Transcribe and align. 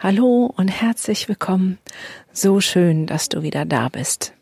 Hallo 0.00 0.54
und 0.56 0.68
herzlich 0.68 1.28
willkommen. 1.28 1.76
So 2.32 2.60
schön, 2.60 3.06
dass 3.06 3.28
du 3.28 3.42
wieder 3.42 3.64
da 3.64 3.88
bist. 3.88 4.32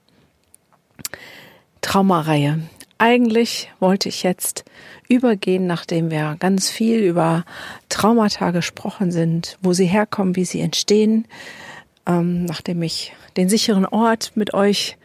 Traumareihe. 1.81 2.61
Eigentlich 2.99 3.73
wollte 3.81 4.11
ich 4.11 4.23
jetzt 4.23 4.67
übergehen, 5.09 5.67
nachdem 5.67 6.11
wir 6.11 6.37
ganz 6.39 6.69
viel 6.69 6.99
über 6.99 7.47
Traumata 7.89 8.51
gesprochen 8.51 9.11
sind, 9.11 9.57
wo 9.63 9.73
sie 9.73 9.87
herkommen, 9.87 10.37
wie 10.37 10.45
sie 10.45 10.61
entstehen, 10.61 11.27
ähm, 12.07 12.45
nachdem 12.45 12.83
ich 12.83 13.15
den 13.39 13.49
sicheren 13.49 13.87
Ort 13.87 14.33
mit 14.35 14.53
euch 14.53 14.99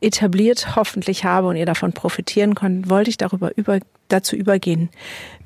etabliert 0.00 0.74
hoffentlich 0.74 1.24
habe 1.24 1.46
und 1.46 1.54
ihr 1.54 1.64
davon 1.64 1.92
profitieren 1.92 2.56
könnt, 2.56 2.90
wollte 2.90 3.10
ich 3.10 3.18
darüber 3.18 3.56
über, 3.56 3.78
dazu 4.08 4.34
übergehen, 4.34 4.90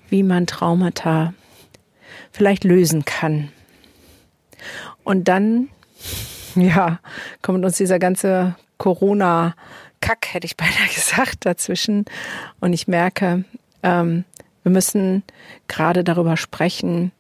wie 0.09 0.23
man 0.23 0.47
Traumata 0.47 1.35
vielleicht 2.33 2.65
lösen 2.65 3.05
kann 3.05 3.51
und 5.05 5.29
dann, 5.29 5.69
ja, 6.55 6.99
kommt 7.43 7.65
uns 7.65 7.77
dieser 7.77 7.99
ganze 7.99 8.57
Corona-Kack, 8.79 10.33
hätte 10.33 10.47
ich 10.47 10.57
beinahe 10.59 10.89
gesagt, 10.95 11.47
dazwischen. 11.47 12.05
Und 12.61 12.73
ich 12.73 12.89
merke, 12.89 13.45
ähm, 13.83 14.25
wir 14.63 14.73
müssen 14.73 15.23
gerade 15.69 16.05
darüber 16.05 16.37
sprechen, 16.37 17.13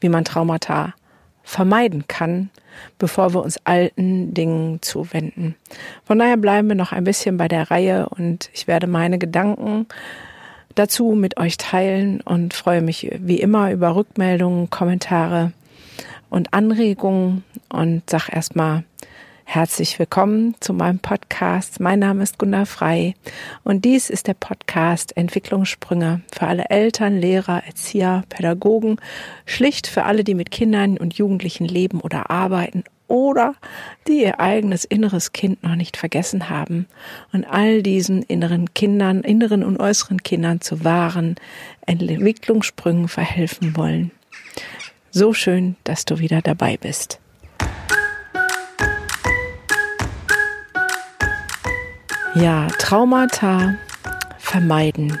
wie 0.00 0.08
man 0.08 0.24
Traumata 0.24 0.94
vermeiden 1.42 2.06
kann, 2.08 2.50
bevor 2.98 3.32
wir 3.32 3.42
uns 3.42 3.58
alten 3.64 4.34
Dingen 4.34 4.82
zuwenden. 4.82 5.54
Von 6.04 6.18
daher 6.18 6.36
bleiben 6.36 6.68
wir 6.68 6.74
noch 6.74 6.92
ein 6.92 7.04
bisschen 7.04 7.36
bei 7.36 7.48
der 7.48 7.70
Reihe 7.70 8.08
und 8.08 8.50
ich 8.52 8.66
werde 8.66 8.88
meine 8.88 9.18
Gedanken 9.18 9.86
dazu 10.74 11.12
mit 11.12 11.38
euch 11.38 11.56
teilen 11.56 12.20
und 12.20 12.52
freue 12.52 12.82
mich 12.82 13.10
wie 13.20 13.40
immer 13.40 13.70
über 13.70 13.94
Rückmeldungen, 13.94 14.70
Kommentare 14.70 15.52
und 16.36 16.52
Anregungen 16.52 17.44
und 17.70 18.02
sag 18.10 18.28
erstmal 18.28 18.84
herzlich 19.44 19.98
willkommen 19.98 20.54
zu 20.60 20.74
meinem 20.74 20.98
Podcast. 20.98 21.80
Mein 21.80 22.00
Name 22.00 22.22
ist 22.22 22.38
Gunnar 22.38 22.66
Frei 22.66 23.14
und 23.64 23.86
dies 23.86 24.10
ist 24.10 24.26
der 24.26 24.34
Podcast 24.34 25.16
Entwicklungssprünge 25.16 26.20
für 26.30 26.46
alle 26.46 26.68
Eltern, 26.68 27.18
Lehrer, 27.18 27.62
Erzieher, 27.66 28.22
Pädagogen, 28.28 29.00
schlicht 29.46 29.86
für 29.86 30.02
alle, 30.02 30.24
die 30.24 30.34
mit 30.34 30.50
Kindern 30.50 30.98
und 30.98 31.14
Jugendlichen 31.14 31.64
leben 31.64 32.02
oder 32.02 32.30
arbeiten 32.30 32.84
oder 33.08 33.54
die 34.06 34.22
ihr 34.22 34.38
eigenes 34.38 34.84
inneres 34.84 35.32
Kind 35.32 35.62
noch 35.62 35.74
nicht 35.74 35.96
vergessen 35.96 36.50
haben 36.50 36.86
und 37.32 37.46
all 37.46 37.82
diesen 37.82 38.22
inneren 38.22 38.74
Kindern, 38.74 39.22
inneren 39.22 39.64
und 39.64 39.80
äußeren 39.80 40.22
Kindern 40.22 40.60
zu 40.60 40.84
wahren 40.84 41.36
Entwicklungssprüngen 41.86 43.08
verhelfen 43.08 43.74
wollen. 43.74 44.10
So 45.18 45.32
schön, 45.32 45.76
dass 45.84 46.04
du 46.04 46.18
wieder 46.18 46.42
dabei 46.42 46.76
bist. 46.76 47.20
Ja, 52.34 52.66
Traumata 52.78 53.76
vermeiden. 54.36 55.18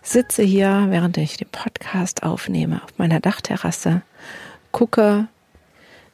Sitze 0.00 0.44
hier, 0.44 0.86
während 0.90 1.16
ich 1.16 1.38
den 1.38 1.48
Podcast 1.48 2.22
aufnehme, 2.22 2.84
auf 2.84 2.98
meiner 2.98 3.18
Dachterrasse, 3.18 4.02
gucke 4.70 5.26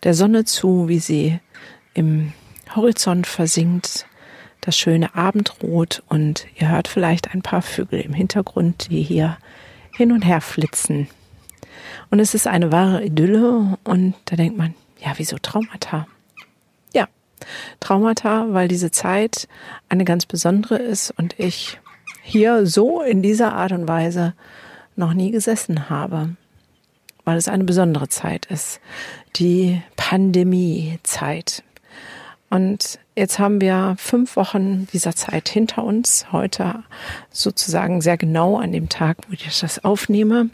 der 0.04 0.14
Sonne 0.14 0.46
zu, 0.46 0.88
wie 0.88 0.98
sie 0.98 1.38
im 1.92 2.32
Horizont 2.74 3.26
versinkt, 3.26 4.06
das 4.62 4.78
schöne 4.78 5.14
Abendrot 5.14 6.02
und 6.08 6.46
ihr 6.58 6.70
hört 6.70 6.88
vielleicht 6.88 7.34
ein 7.34 7.42
paar 7.42 7.60
Vögel 7.60 8.00
im 8.00 8.14
Hintergrund, 8.14 8.90
die 8.90 9.02
hier 9.02 9.36
hin 9.94 10.12
und 10.12 10.24
her 10.24 10.40
flitzen. 10.40 11.08
Und 12.10 12.20
es 12.20 12.34
ist 12.34 12.46
eine 12.46 12.72
wahre 12.72 13.04
Idylle 13.04 13.78
und 13.84 14.14
da 14.26 14.36
denkt 14.36 14.56
man, 14.56 14.74
ja, 14.98 15.12
wieso 15.16 15.36
Traumata? 15.38 16.06
Ja, 16.94 17.08
Traumata, 17.80 18.46
weil 18.50 18.68
diese 18.68 18.90
Zeit 18.90 19.48
eine 19.88 20.04
ganz 20.04 20.26
besondere 20.26 20.76
ist 20.76 21.10
und 21.12 21.38
ich 21.38 21.80
hier 22.22 22.66
so 22.66 23.02
in 23.02 23.22
dieser 23.22 23.54
Art 23.54 23.72
und 23.72 23.88
Weise 23.88 24.34
noch 24.94 25.12
nie 25.12 25.30
gesessen 25.30 25.90
habe, 25.90 26.36
weil 27.24 27.36
es 27.36 27.48
eine 27.48 27.64
besondere 27.64 28.08
Zeit 28.08 28.46
ist, 28.46 28.80
die 29.36 29.82
Pandemiezeit. 29.96 31.64
Und 32.50 32.98
jetzt 33.16 33.38
haben 33.38 33.60
wir 33.60 33.94
fünf 33.98 34.36
Wochen 34.36 34.86
dieser 34.92 35.16
Zeit 35.16 35.48
hinter 35.48 35.84
uns, 35.84 36.26
heute 36.32 36.84
sozusagen 37.30 38.02
sehr 38.02 38.18
genau 38.18 38.58
an 38.58 38.72
dem 38.72 38.88
Tag, 38.88 39.16
wo 39.26 39.32
ich 39.32 39.60
das 39.60 39.84
aufnehme. 39.84 40.50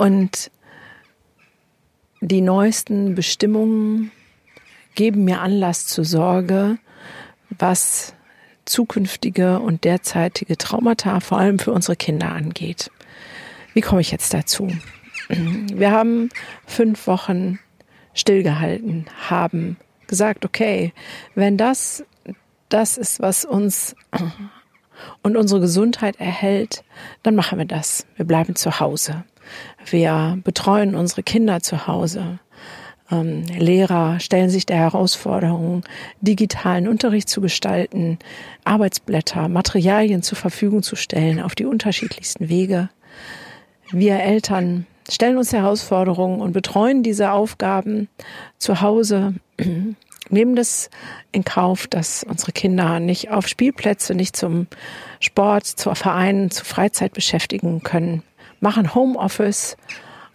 Und 0.00 0.50
die 2.22 2.40
neuesten 2.40 3.14
Bestimmungen 3.14 4.10
geben 4.94 5.24
mir 5.24 5.42
Anlass 5.42 5.88
zur 5.88 6.06
Sorge, 6.06 6.78
was 7.50 8.14
zukünftige 8.64 9.60
und 9.60 9.84
derzeitige 9.84 10.56
Traumata 10.56 11.20
vor 11.20 11.36
allem 11.36 11.58
für 11.58 11.72
unsere 11.72 11.96
Kinder 11.96 12.32
angeht. 12.32 12.90
Wie 13.74 13.82
komme 13.82 14.00
ich 14.00 14.10
jetzt 14.10 14.32
dazu? 14.32 14.72
Wir 15.28 15.90
haben 15.90 16.30
fünf 16.64 17.06
Wochen 17.06 17.58
stillgehalten, 18.14 19.04
haben 19.28 19.76
gesagt, 20.06 20.46
okay, 20.46 20.94
wenn 21.34 21.58
das 21.58 22.06
das 22.70 22.96
ist, 22.96 23.20
was 23.20 23.44
uns 23.44 23.94
und 25.22 25.36
unsere 25.36 25.60
Gesundheit 25.60 26.18
erhält, 26.18 26.84
dann 27.22 27.34
machen 27.34 27.58
wir 27.58 27.66
das. 27.66 28.06
Wir 28.16 28.24
bleiben 28.24 28.56
zu 28.56 28.80
Hause. 28.80 29.24
Wir 29.86 30.38
betreuen 30.44 30.94
unsere 30.94 31.22
Kinder 31.22 31.60
zu 31.60 31.86
Hause. 31.86 32.38
Ähm, 33.10 33.44
Lehrer 33.44 34.20
stellen 34.20 34.50
sich 34.50 34.66
der 34.66 34.76
Herausforderung, 34.76 35.82
digitalen 36.20 36.88
Unterricht 36.88 37.28
zu 37.28 37.40
gestalten, 37.40 38.18
Arbeitsblätter, 38.64 39.48
Materialien 39.48 40.22
zur 40.22 40.38
Verfügung 40.38 40.82
zu 40.82 40.96
stellen 40.96 41.40
auf 41.40 41.54
die 41.54 41.64
unterschiedlichsten 41.64 42.48
Wege. 42.48 42.88
Wir 43.90 44.20
Eltern 44.20 44.86
stellen 45.10 45.38
uns 45.38 45.52
Herausforderungen 45.52 46.40
und 46.40 46.52
betreuen 46.52 47.02
diese 47.02 47.32
Aufgaben 47.32 48.08
zu 48.58 48.80
Hause, 48.80 49.34
nehmen 50.28 50.54
das 50.54 50.90
in 51.32 51.44
Kauf, 51.44 51.88
dass 51.88 52.22
unsere 52.22 52.52
Kinder 52.52 53.00
nicht 53.00 53.30
auf 53.30 53.48
Spielplätze, 53.48 54.14
nicht 54.14 54.36
zum 54.36 54.68
Sport, 55.18 55.66
zu 55.66 55.92
Vereinen, 55.96 56.52
zu 56.52 56.64
Freizeit 56.64 57.12
beschäftigen 57.12 57.82
können 57.82 58.22
machen 58.60 58.94
Homeoffice 58.94 59.76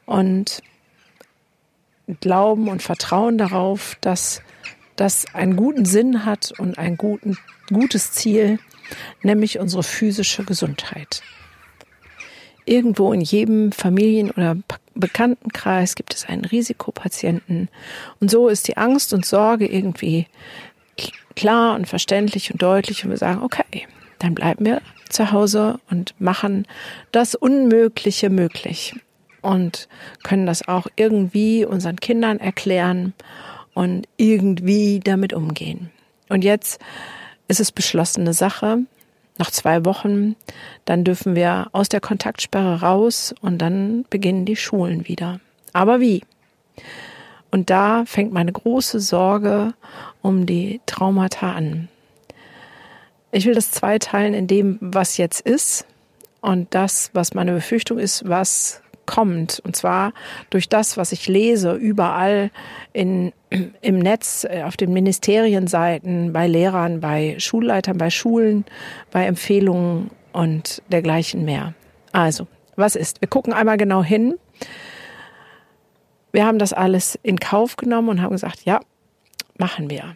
und 0.05 0.61
glauben 2.19 2.67
und 2.67 2.81
vertrauen 2.81 3.37
darauf, 3.37 3.97
dass 4.01 4.41
das 4.95 5.25
einen 5.33 5.55
guten 5.55 5.85
Sinn 5.85 6.25
hat 6.25 6.53
und 6.57 6.77
ein 6.77 6.97
guten, 6.97 7.37
gutes 7.69 8.11
Ziel, 8.11 8.59
nämlich 9.23 9.59
unsere 9.59 9.83
physische 9.83 10.43
Gesundheit. 10.43 11.21
Irgendwo 12.65 13.13
in 13.13 13.21
jedem 13.21 13.71
Familien- 13.71 14.31
oder 14.31 14.57
Bekanntenkreis 14.95 15.95
gibt 15.95 16.13
es 16.15 16.25
einen 16.25 16.45
Risikopatienten. 16.45 17.69
Und 18.19 18.31
so 18.31 18.47
ist 18.47 18.67
die 18.67 18.77
Angst 18.77 19.13
und 19.13 19.25
Sorge 19.25 19.67
irgendwie 19.67 20.27
klar 21.35 21.75
und 21.75 21.87
verständlich 21.87 22.51
und 22.51 22.61
deutlich. 22.61 23.03
Und 23.03 23.11
wir 23.11 23.17
sagen, 23.17 23.43
okay, 23.43 23.87
dann 24.19 24.33
bleiben 24.33 24.65
wir 24.65 24.81
zu 25.15 25.31
Hause 25.31 25.79
und 25.89 26.19
machen 26.19 26.67
das 27.11 27.35
Unmögliche 27.35 28.29
möglich 28.29 28.95
und 29.41 29.87
können 30.23 30.45
das 30.45 30.67
auch 30.67 30.87
irgendwie 30.95 31.65
unseren 31.65 31.97
Kindern 31.97 32.39
erklären 32.39 33.13
und 33.73 34.07
irgendwie 34.17 34.99
damit 34.99 35.33
umgehen. 35.33 35.91
Und 36.29 36.43
jetzt 36.43 36.79
ist 37.47 37.59
es 37.59 37.71
beschlossene 37.71 38.33
Sache. 38.33 38.79
Nach 39.37 39.51
zwei 39.51 39.83
Wochen, 39.83 40.35
dann 40.85 41.03
dürfen 41.03 41.35
wir 41.35 41.67
aus 41.73 41.89
der 41.89 41.99
Kontaktsperre 41.99 42.81
raus 42.81 43.35
und 43.41 43.57
dann 43.57 44.05
beginnen 44.09 44.45
die 44.45 44.55
Schulen 44.55 45.07
wieder. 45.07 45.41
Aber 45.73 45.99
wie? 45.99 46.23
Und 47.51 47.69
da 47.69 48.05
fängt 48.05 48.31
meine 48.31 48.53
große 48.53 48.99
Sorge 48.99 49.73
um 50.21 50.45
die 50.45 50.79
Traumata 50.85 51.51
an. 51.51 51.89
Ich 53.35 53.45
will 53.45 53.53
das 53.53 53.69
zweiteilen 53.69 54.33
in 54.33 54.47
dem, 54.47 54.77
was 54.79 55.17
jetzt 55.17 55.41
ist 55.41 55.85
und 56.39 56.73
das, 56.73 57.09
was 57.11 57.33
meine 57.33 57.51
Befürchtung 57.51 57.99
ist, 57.99 58.25
was 58.25 58.81
kommt. 59.05 59.61
Und 59.65 59.75
zwar 59.75 60.13
durch 60.51 60.69
das, 60.69 60.95
was 60.95 61.11
ich 61.11 61.27
lese, 61.27 61.73
überall 61.73 62.49
in, 62.93 63.33
im 63.81 63.99
Netz, 63.99 64.45
äh, 64.49 64.63
auf 64.63 64.77
den 64.77 64.93
Ministerienseiten, 64.93 66.31
bei 66.31 66.47
Lehrern, 66.47 67.01
bei 67.01 67.35
Schulleitern, 67.37 67.97
bei 67.97 68.09
Schulen, 68.09 68.63
bei 69.11 69.25
Empfehlungen 69.25 70.11
und 70.31 70.81
dergleichen 70.89 71.43
mehr. 71.43 71.73
Also, 72.13 72.47
was 72.77 72.95
ist? 72.95 73.19
Wir 73.19 73.27
gucken 73.27 73.51
einmal 73.51 73.75
genau 73.75 74.01
hin. 74.01 74.35
Wir 76.31 76.45
haben 76.45 76.57
das 76.57 76.71
alles 76.71 77.19
in 77.21 77.37
Kauf 77.37 77.75
genommen 77.75 78.07
und 78.07 78.21
haben 78.21 78.31
gesagt, 78.31 78.63
ja, 78.63 78.79
machen 79.57 79.89
wir. 79.89 80.15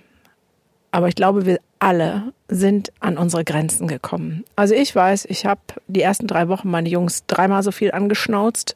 Aber 0.92 1.10
ich 1.10 1.16
glaube, 1.16 1.46
wir 1.46 1.60
alle 1.80 2.34
sind 2.50 2.92
an 3.00 3.18
unsere 3.18 3.46
Grenzen 3.46 3.88
gekommen. 3.88 4.44
Also 4.56 4.76
ich 4.76 4.94
weiß, 4.94 5.26
ich 5.26 5.46
habe 5.46 5.62
die 5.88 6.02
ersten 6.02 6.28
drei 6.28 6.50
Wochen 6.50 6.70
meine 6.70 6.90
Jungs 6.90 7.26
dreimal 7.26 7.64
so 7.64 7.72
viel 7.72 7.92
angeschnauzt 7.92 8.76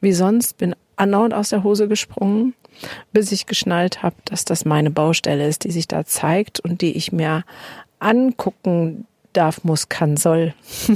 wie 0.00 0.12
sonst, 0.12 0.56
bin 0.58 0.76
andauernd 0.96 1.34
aus 1.34 1.48
der 1.48 1.64
Hose 1.64 1.88
gesprungen, 1.88 2.54
bis 3.12 3.32
ich 3.32 3.46
geschnallt 3.46 4.02
habe, 4.02 4.16
dass 4.24 4.44
das 4.44 4.64
meine 4.64 4.90
Baustelle 4.90 5.46
ist, 5.46 5.64
die 5.64 5.72
sich 5.72 5.88
da 5.88 6.04
zeigt 6.04 6.60
und 6.60 6.80
die 6.80 6.96
ich 6.96 7.12
mir 7.12 7.44
angucken 7.98 9.06
darf, 9.32 9.64
muss, 9.64 9.88
kann, 9.88 10.16
soll. 10.16 10.54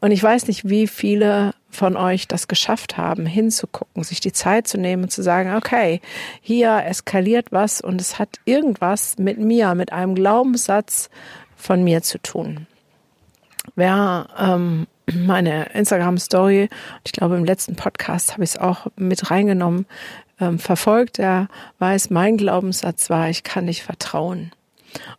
und 0.00 0.10
ich 0.10 0.22
weiß 0.22 0.48
nicht, 0.48 0.68
wie 0.68 0.86
viele 0.86 1.52
von 1.70 1.96
euch 1.96 2.26
das 2.26 2.48
geschafft 2.48 2.96
haben, 2.96 3.26
hinzugucken, 3.26 4.02
sich 4.02 4.20
die 4.20 4.32
Zeit 4.32 4.66
zu 4.66 4.78
nehmen 4.78 5.04
und 5.04 5.10
zu 5.10 5.22
sagen, 5.22 5.54
okay, 5.54 6.00
hier 6.40 6.82
eskaliert 6.84 7.52
was 7.52 7.80
und 7.80 8.00
es 8.00 8.18
hat 8.18 8.40
irgendwas 8.44 9.18
mit 9.18 9.38
mir, 9.38 9.74
mit 9.74 9.92
einem 9.92 10.14
Glaubenssatz 10.14 11.10
von 11.56 11.84
mir 11.84 12.02
zu 12.02 12.18
tun. 12.18 12.66
Wer 13.76 14.28
ähm, 14.38 14.86
meine 15.12 15.66
Instagram-Story, 15.74 16.68
ich 17.04 17.12
glaube 17.12 17.36
im 17.36 17.44
letzten 17.44 17.76
Podcast 17.76 18.32
habe 18.32 18.44
ich 18.44 18.50
es 18.50 18.58
auch 18.58 18.86
mit 18.96 19.30
reingenommen, 19.30 19.86
ähm, 20.40 20.58
verfolgt, 20.58 21.18
der 21.18 21.48
weiß, 21.78 22.10
mein 22.10 22.36
Glaubenssatz 22.36 23.10
war, 23.10 23.28
ich 23.28 23.42
kann 23.44 23.66
nicht 23.66 23.82
vertrauen. 23.82 24.52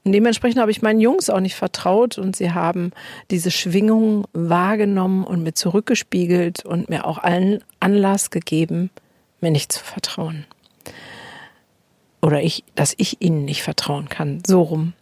Und 0.03 0.11
dementsprechend 0.11 0.59
habe 0.59 0.71
ich 0.71 0.81
meinen 0.81 0.99
Jungs 0.99 1.29
auch 1.29 1.39
nicht 1.39 1.55
vertraut 1.55 2.17
und 2.17 2.35
sie 2.35 2.51
haben 2.51 2.91
diese 3.29 3.51
Schwingung 3.51 4.25
wahrgenommen 4.33 5.23
und 5.23 5.43
mir 5.43 5.53
zurückgespiegelt 5.53 6.65
und 6.65 6.89
mir 6.89 7.05
auch 7.05 7.17
allen 7.17 7.63
Anlass 7.79 8.29
gegeben, 8.29 8.89
mir 9.39 9.51
nicht 9.51 9.71
zu 9.71 9.83
vertrauen. 9.83 10.45
Oder 12.21 12.41
ich, 12.41 12.63
dass 12.75 12.93
ich 12.97 13.21
ihnen 13.21 13.45
nicht 13.45 13.63
vertrauen 13.63 14.09
kann. 14.09 14.43
So 14.45 14.61
rum. 14.61 14.93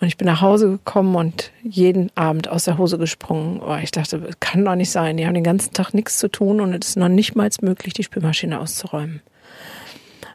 Und 0.00 0.08
ich 0.08 0.16
bin 0.16 0.26
nach 0.26 0.40
Hause 0.40 0.70
gekommen 0.70 1.14
und 1.14 1.50
jeden 1.62 2.10
Abend 2.16 2.48
aus 2.48 2.64
der 2.64 2.78
Hose 2.78 2.98
gesprungen. 2.98 3.60
Oh, 3.60 3.76
ich 3.82 3.90
dachte, 3.90 4.30
kann 4.40 4.64
doch 4.64 4.74
nicht 4.74 4.90
sein. 4.90 5.16
Die 5.16 5.26
haben 5.26 5.34
den 5.34 5.44
ganzen 5.44 5.72
Tag 5.72 5.94
nichts 5.94 6.18
zu 6.18 6.28
tun 6.28 6.60
und 6.60 6.74
es 6.74 6.90
ist 6.90 6.96
noch 6.96 7.08
nicht 7.08 7.36
mal 7.36 7.48
möglich, 7.62 7.94
die 7.94 8.02
Spülmaschine 8.02 8.60
auszuräumen. 8.60 9.22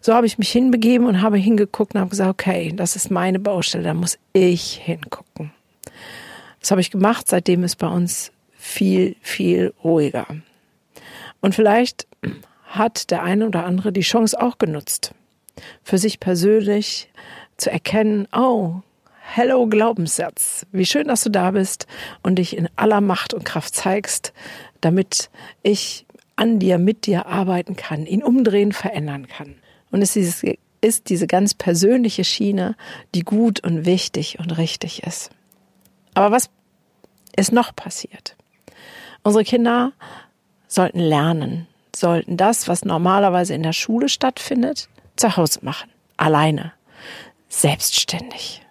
So 0.02 0.14
habe 0.14 0.26
ich 0.26 0.38
mich 0.38 0.52
hinbegeben 0.52 1.08
und 1.08 1.22
habe 1.22 1.38
hingeguckt 1.38 1.94
und 1.94 2.02
habe 2.02 2.10
gesagt, 2.10 2.30
okay, 2.30 2.72
das 2.76 2.96
ist 2.96 3.12
meine 3.12 3.40
Baustelle, 3.40 3.84
da 3.84 3.94
muss 3.94 4.18
ich 4.34 4.76
hingucken. 4.76 5.52
Das 6.60 6.72
habe 6.72 6.82
ich 6.82 6.92
gemacht, 6.92 7.28
seitdem 7.28 7.64
ist 7.64 7.78
bei 7.78 7.88
uns 7.88 8.32
viel, 8.58 9.16
viel 9.22 9.74
ruhiger. 9.84 10.28
Und 11.42 11.56
vielleicht 11.56 12.08
hat 12.66 13.12
der 13.12 13.24
eine 13.24 13.48
oder 13.48 13.66
andere 13.66 13.92
die 13.92 14.02
Chance 14.02 14.40
auch 14.40 14.58
genutzt, 14.58 15.14
für 15.84 15.98
sich 15.98 16.20
persönlich 16.20 17.10
zu 17.58 17.72
erkennen, 17.72 18.28
oh, 18.34 18.82
hello 19.22 19.68
Glaubenssatz, 19.68 20.66
wie 20.72 20.86
schön, 20.86 21.08
dass 21.08 21.24
du 21.24 21.30
da 21.30 21.52
bist 21.52 21.88
und 22.24 22.36
dich 22.36 22.56
in 22.56 22.70
aller 22.76 23.02
Macht 23.02 23.34
und 23.34 23.46
Kraft 23.46 23.76
zeigst, 23.76 24.34
damit 24.82 25.30
ich 25.62 26.06
an 26.36 26.60
dir, 26.60 26.78
mit 26.78 27.06
dir 27.06 27.26
arbeiten 27.26 27.76
kann, 27.76 28.06
ihn 28.06 28.24
umdrehen, 28.24 28.72
verändern 28.72 29.28
kann. 29.28 29.56
Und 29.92 30.02
es 30.02 30.16
ist, 30.16 30.46
ist 30.82 31.10
diese 31.10 31.28
ganz 31.28 31.54
persönliche 31.54 32.24
Schiene, 32.24 32.76
die 33.16 33.22
gut 33.22 33.64
und 33.64 33.86
wichtig 33.86 34.40
und 34.40 34.58
richtig 34.58 35.04
ist. 35.04 35.32
Aber 36.14 36.32
was 36.32 36.50
ist 37.36 37.52
noch 37.52 37.76
passiert? 37.76 38.36
Unsere 39.24 39.44
Kinder 39.44 39.94
sollten 40.68 41.00
lernen, 41.00 41.68
sollten 41.96 42.38
das, 42.38 42.68
was 42.68 42.86
normalerweise 42.86 43.54
in 43.54 43.64
der 43.64 43.74
Schule 43.74 44.10
stattfindet, 44.10 44.90
zu 45.16 45.36
Hause 45.36 45.60
machen. 45.64 45.90
Alleine. 46.18 46.74
Selbstständig. 47.50 48.62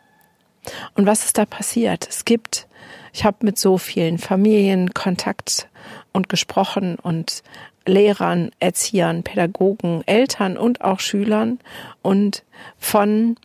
Und 0.94 1.06
was 1.06 1.24
ist 1.24 1.38
da 1.38 1.44
passiert? 1.44 2.06
Es 2.08 2.24
gibt, 2.24 2.68
ich 3.12 3.24
habe 3.24 3.38
mit 3.42 3.58
so 3.58 3.78
vielen 3.78 4.18
Familien 4.18 4.94
Kontakt 4.94 5.68
und 6.12 6.28
gesprochen 6.28 6.96
und 6.96 7.42
Lehrern, 7.88 8.50
Erziehern, 8.60 9.22
Pädagogen, 9.22 10.02
Eltern 10.06 10.56
und 10.56 10.82
auch 10.82 11.00
Schülern 11.00 11.58
und 12.02 12.44
von 12.78 13.36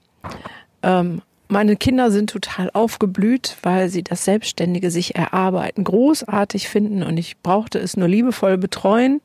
ähm, 0.84 1.22
meine 1.48 1.76
Kinder 1.76 2.10
sind 2.10 2.32
total 2.32 2.72
aufgeblüht, 2.74 3.58
weil 3.62 3.90
sie 3.90 4.04
das 4.04 4.26
Selbstständige 4.26 4.90
sich 4.90 5.16
erarbeiten, 5.16 5.84
großartig 5.84 6.68
finden 6.68 7.04
und 7.04 7.18
ich 7.18 7.38
brauchte 7.42 7.80
es 7.80 7.96
nur 7.96 8.08
liebevoll 8.08 8.58
betreuen, 8.58 9.22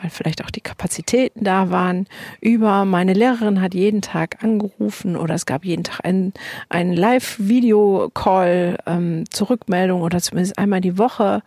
weil 0.00 0.10
vielleicht 0.10 0.44
auch 0.44 0.50
die 0.50 0.60
Kapazitäten 0.60 1.44
da 1.44 1.70
waren. 1.70 2.06
Über 2.40 2.84
meine 2.84 3.12
Lehrerin 3.12 3.60
hat 3.60 3.74
jeden 3.74 4.00
Tag 4.00 4.42
angerufen 4.42 5.16
oder 5.16 5.34
es 5.34 5.46
gab 5.46 5.64
jeden 5.64 5.84
Tag 5.84 6.00
einen, 6.04 6.32
einen 6.68 6.94
Live-Video-Call 6.94 8.78
ähm, 8.86 9.24
zur 9.30 9.58
oder 9.70 10.20
zumindest 10.20 10.58
einmal 10.58 10.80
die 10.80 10.98
Woche 10.98 11.42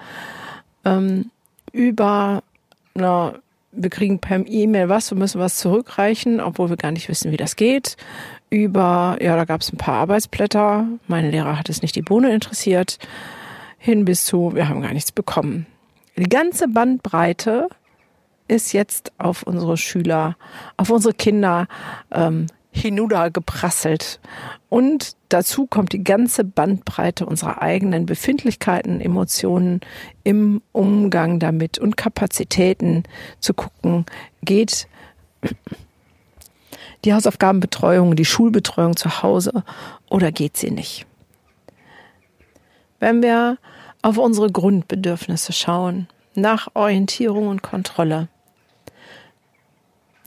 ähm, 0.85 1.31
über 1.71 2.43
na, 2.97 3.33
wir 3.71 3.89
kriegen 3.89 4.19
per 4.19 4.45
E-Mail 4.45 4.89
was, 4.89 5.11
wir 5.11 5.17
müssen 5.17 5.39
was 5.39 5.57
zurückreichen, 5.57 6.41
obwohl 6.41 6.69
wir 6.69 6.77
gar 6.77 6.91
nicht 6.91 7.09
wissen, 7.09 7.31
wie 7.31 7.37
das 7.37 7.55
geht. 7.55 7.95
Über, 8.49 9.17
ja, 9.21 9.35
da 9.35 9.45
gab 9.45 9.61
es 9.61 9.71
ein 9.71 9.77
paar 9.77 9.95
Arbeitsblätter. 9.95 10.87
Mein 11.07 11.31
Lehrer 11.31 11.57
hat 11.57 11.69
es 11.69 11.81
nicht 11.81 11.95
die 11.95 12.01
Bohne 12.01 12.33
interessiert. 12.33 12.97
Hin 13.77 14.05
bis 14.05 14.25
zu, 14.25 14.55
wir 14.55 14.69
haben 14.69 14.81
gar 14.81 14.93
nichts 14.93 15.11
bekommen. 15.11 15.67
Die 16.17 16.29
ganze 16.29 16.67
Bandbreite 16.67 17.69
ist 18.47 18.73
jetzt 18.73 19.11
auf 19.17 19.43
unsere 19.43 19.77
Schüler, 19.77 20.37
auf 20.77 20.89
unsere 20.89 21.13
Kinder 21.13 21.67
ähm, 22.11 22.47
hinüber 22.81 23.29
geprasselt. 23.31 24.19
Und 24.69 25.15
dazu 25.29 25.65
kommt 25.65 25.93
die 25.93 26.03
ganze 26.03 26.43
Bandbreite 26.43 27.25
unserer 27.25 27.61
eigenen 27.61 28.05
Befindlichkeiten, 28.05 29.01
Emotionen 29.01 29.81
im 30.23 30.61
Umgang 30.71 31.39
damit 31.39 31.79
und 31.79 31.97
Kapazitäten 31.97 33.03
zu 33.39 33.53
gucken, 33.53 34.05
geht 34.41 34.87
die 37.05 37.13
Hausaufgabenbetreuung, 37.13 38.15
die 38.15 38.25
Schulbetreuung 38.25 38.95
zu 38.95 39.21
Hause 39.21 39.63
oder 40.09 40.31
geht 40.31 40.57
sie 40.57 40.71
nicht? 40.71 41.05
Wenn 42.99 43.21
wir 43.21 43.57
auf 44.01 44.17
unsere 44.17 44.51
Grundbedürfnisse 44.51 45.53
schauen, 45.53 46.07
nach 46.33 46.69
Orientierung 46.73 47.47
und 47.47 47.61
Kontrolle, 47.61 48.27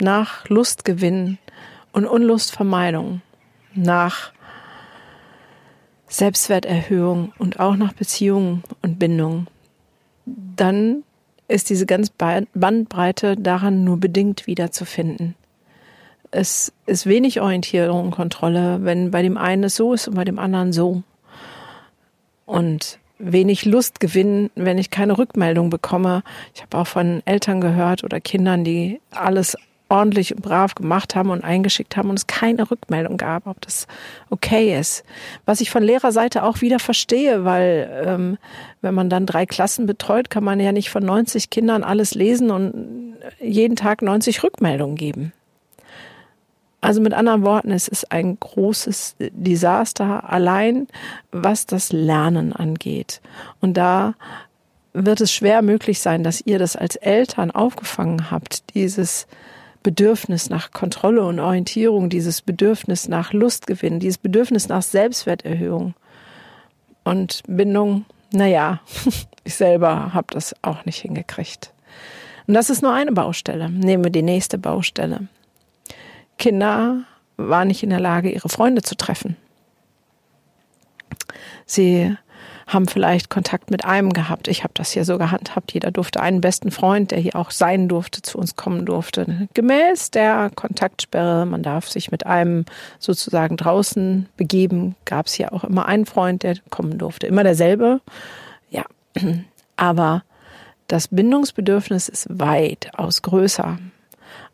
nach 0.01 0.49
Lustgewinn 0.49 1.39
und 1.93 2.07
Unlustvermeidung, 2.07 3.23
nach 3.75 4.33
Selbstwerterhöhung 6.09 7.33
und 7.39 7.61
auch 7.61 7.77
nach 7.77 7.93
Beziehungen 7.93 8.65
und 8.83 8.99
Bindung, 8.99 9.47
dann 10.27 11.05
ist 11.49 11.71
diese 11.71 11.87
ganze 11.87 12.13
Bandbreite 12.55 13.37
daran 13.37 13.85
nur 13.85 13.99
bedingt 13.99 14.47
wiederzufinden. 14.47 15.35
Es 16.31 16.73
ist 16.87 17.07
wenig 17.07 17.41
Orientierung 17.41 18.05
und 18.05 18.11
Kontrolle, 18.13 18.85
wenn 18.85 19.11
bei 19.11 19.23
dem 19.23 19.37
einen 19.37 19.65
es 19.65 19.77
so 19.77 19.93
ist 19.93 20.07
und 20.07 20.15
bei 20.15 20.25
dem 20.25 20.39
anderen 20.39 20.73
so. 20.73 21.03
Und 22.47 22.99
wenig 23.19 23.65
Lust 23.65 24.01
gewinnen, 24.01 24.51
wenn 24.55 24.79
ich 24.79 24.91
keine 24.91 25.19
Rückmeldung 25.19 25.71
bekomme. 25.71 26.23
Ich 26.55 26.63
habe 26.63 26.79
auch 26.79 26.87
von 26.87 27.23
Eltern 27.25 27.61
gehört 27.61 28.05
oder 28.05 28.21
Kindern, 28.21 28.65
die 28.65 29.01
alles 29.11 29.57
ordentlich 29.91 30.35
und 30.35 30.43
brav 30.43 30.75
gemacht 30.75 31.15
haben 31.15 31.31
und 31.31 31.45
eingeschickt 31.45 31.97
haben 31.97 32.09
und 32.09 32.19
es 32.19 32.27
keine 32.27 32.71
Rückmeldung 32.71 33.17
gab, 33.17 33.47
ob 33.47 33.61
das 33.61 33.87
okay 34.31 34.79
ist. 34.79 35.05
Was 35.45 35.61
ich 35.61 35.71
von 35.71 35.83
Lehrerseite 35.83 36.45
auch 36.45 36.61
wieder 36.61 36.79
verstehe, 36.79 37.45
weil 37.45 38.05
ähm, 38.07 38.39
wenn 38.81 38.95
man 38.95 39.11
dann 39.11 39.27
drei 39.27 39.47
Klassen 39.47 39.87
betreut, 39.87 40.31
kann 40.31 40.45
man 40.45 40.61
ja 40.61 40.73
nicht 40.73 40.91
von 40.91 41.05
90 41.05 41.51
Kindern 41.51 41.83
alles 41.83 42.15
lesen 42.15 42.51
und 42.51 43.15
jeden 43.41 43.77
Tag 43.77 44.03
90 44.03 44.43
Rückmeldungen 44.43 44.97
geben. 44.97 45.33
Also 46.81 47.01
mit 47.03 47.13
anderen 47.13 47.43
Worten, 47.43 47.73
es 47.73 47.89
ist 47.89 48.11
ein 48.11 48.39
großes 48.41 49.17
Desaster 49.19 50.31
allein, 50.31 50.87
was 51.31 51.67
das 51.67 51.93
Lernen 51.93 52.55
angeht. 52.55 53.21
Und 53.61 53.77
da 53.77 54.15
wird 54.95 55.21
es 55.21 55.33
schwer 55.33 55.63
möglich 55.63 56.01
sein, 56.01 56.25
dass 56.25 56.41
ihr 56.41 56.59
das 56.59 56.77
als 56.77 56.97
Eltern 56.97 57.51
aufgefangen 57.51 58.31
habt, 58.31 58.75
dieses 58.75 59.27
Bedürfnis 59.83 60.51
nach 60.51 60.73
Kontrolle 60.73 61.25
und 61.25 61.41
Orientierung, 61.41 62.11
dieses 62.11 62.43
Bedürfnis 62.43 63.09
nach 63.09 63.33
Lustgewinn, 63.33 64.01
dieses 64.01 64.19
Bedürfnis 64.19 64.69
nach 64.69 64.83
Selbstwerterhöhung 64.83 65.95
und 67.05 67.43
Bindung. 67.47 68.05
Naja, 68.33 68.81
ich 69.45 69.55
selber 69.55 70.13
habe 70.13 70.29
das 70.31 70.55
auch 70.63 70.85
nicht 70.85 70.99
hingekriegt. 70.99 71.73
Und 72.47 72.55
das 72.55 72.69
ist 72.69 72.83
nur 72.83 72.93
eine 72.93 73.13
Baustelle. 73.13 73.71
Nehmen 73.71 74.05
wir 74.05 74.11
die 74.11 74.23
nächste 74.23 74.59
Baustelle. 74.59 75.29
Kinder 76.39 77.05
waren 77.37 77.69
nicht 77.69 77.83
in 77.83 77.91
der 77.91 78.01
Lage, 78.01 78.31
ihre 78.31 78.49
Freunde 78.49 78.83
zu 78.83 78.97
treffen. 78.97 79.37
Sie 81.65 82.17
haben 82.73 82.87
vielleicht 82.87 83.31
Kontakt 83.31 83.71
mit 83.71 83.85
einem 83.85 84.13
gehabt. 84.13 84.47
Ich 84.47 84.63
habe 84.63 84.73
das 84.75 84.93
hier 84.93 85.05
so 85.05 85.19
gehandhabt. 85.19 85.73
Jeder 85.73 85.91
durfte 85.91 86.21
einen 86.21 86.41
besten 86.41 86.71
Freund, 86.71 87.11
der 87.11 87.19
hier 87.19 87.35
auch 87.35 87.51
sein 87.51 87.89
durfte, 87.89 88.23
zu 88.23 88.39
uns 88.39 88.55
kommen 88.55 88.87
durfte. 88.87 89.49
Gemäß 89.55 90.13
der 90.13 90.51
Kontaktsperre, 90.55 91.47
man 91.47 91.63
darf 91.65 91.89
sich 91.89 92.13
mit 92.13 92.27
einem 92.27 92.65
sozusagen 93.01 93.57
draußen 93.57 94.29
begeben, 94.37 94.95
gab 95.05 95.27
es 95.27 95.35
hier 95.35 95.53
auch 95.53 95.65
immer 95.65 95.87
einen 95.87 96.07
Freund, 96.07 96.45
der 96.45 96.57
kommen 96.71 96.97
durfte. 96.97 97.27
Immer 97.27 97.43
derselbe, 97.43 98.01
ja. 98.71 98.85
Aber 99.77 100.23
Das 100.87 101.07
Bindungsbedürfnis 101.07 102.09
ist 102.09 102.27
weitaus 102.29 103.23
größer. 103.23 103.79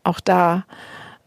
Auch 0.03 0.19
da, 0.19 0.65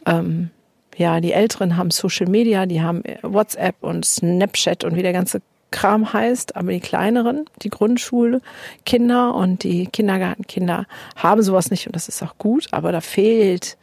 ähm, 0.05 0.51
ja, 0.95 1.19
die 1.19 1.33
Älteren 1.33 1.75
haben 1.75 1.91
Social 1.91 2.27
Media, 2.27 2.65
die 2.65 2.81
haben 2.81 3.03
WhatsApp 3.21 3.75
und 3.81 4.05
Snapchat 4.05 4.85
und 4.85 4.95
wie 4.95 5.01
der 5.03 5.11
ganze 5.11 5.41
Kram 5.71 6.13
heißt, 6.13 6.55
aber 6.55 6.71
die 6.71 6.79
kleineren, 6.79 7.45
die 7.61 7.69
Grundschulkinder 7.69 9.33
und 9.33 9.63
die 9.63 9.87
Kindergartenkinder 9.87 10.85
haben 11.15 11.41
sowas 11.41 11.71
nicht 11.71 11.87
und 11.87 11.95
das 11.95 12.09
ist 12.09 12.21
auch 12.21 12.37
gut, 12.37 12.67
aber 12.71 12.91
da 12.91 13.01
fehlt 13.01 13.77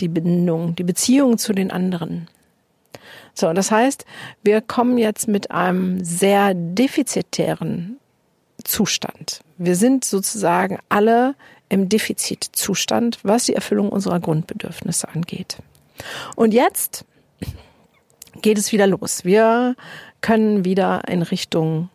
die 0.00 0.08
Bindung, 0.08 0.74
die 0.74 0.84
Beziehung 0.84 1.38
zu 1.38 1.52
den 1.52 1.70
anderen. 1.70 2.28
So, 3.34 3.52
das 3.52 3.70
heißt, 3.70 4.06
wir 4.42 4.62
kommen 4.62 4.96
jetzt 4.98 5.28
mit 5.28 5.50
einem 5.50 6.02
sehr 6.02 6.54
defizitären 6.54 7.98
Zustand. 8.64 9.40
Wir 9.58 9.76
sind 9.76 10.04
sozusagen 10.04 10.78
alle 10.88 11.34
im 11.68 11.88
Defizitzustand, 11.88 13.18
was 13.22 13.44
die 13.44 13.54
Erfüllung 13.54 13.90
unserer 13.90 14.20
Grundbedürfnisse 14.20 15.08
angeht. 15.08 15.58
Und 16.34 16.54
jetzt 16.54 17.04
geht 18.42 18.58
es 18.58 18.72
wieder 18.72 18.86
los. 18.86 19.24
Wir 19.24 19.74
können 20.20 20.64
wieder 20.64 21.02
in 21.08 21.22
Richtung 21.22 21.88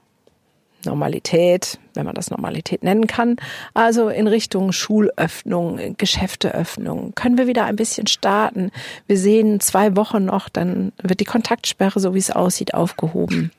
Normalität, 0.86 1.80
wenn 1.94 2.06
man 2.06 2.16
das 2.16 2.32
Normalität 2.32 2.84
nennen 2.84 3.08
kann, 3.08 3.36
also 3.74 4.10
in 4.10 4.28
Richtung 4.28 4.72
Schulöffnung, 4.72 5.96
Geschäfteöffnung, 5.98 7.14
können 7.16 7.38
wir 7.38 7.48
wieder 7.48 7.66
ein 7.66 7.76
bisschen 7.76 8.08
starten. 8.08 8.72
Wir 9.08 9.18
sehen 9.18 9.60
zwei 9.60 9.96
Wochen 9.96 10.26
noch, 10.26 10.50
dann 10.50 10.92
wird 11.02 11.20
die 11.20 11.26
Kontaktsperre, 11.26 12.00
so 12.00 12.14
wie 12.14 12.20
es 12.20 12.32
aussieht, 12.32 12.74
aufgehoben. 12.74 13.52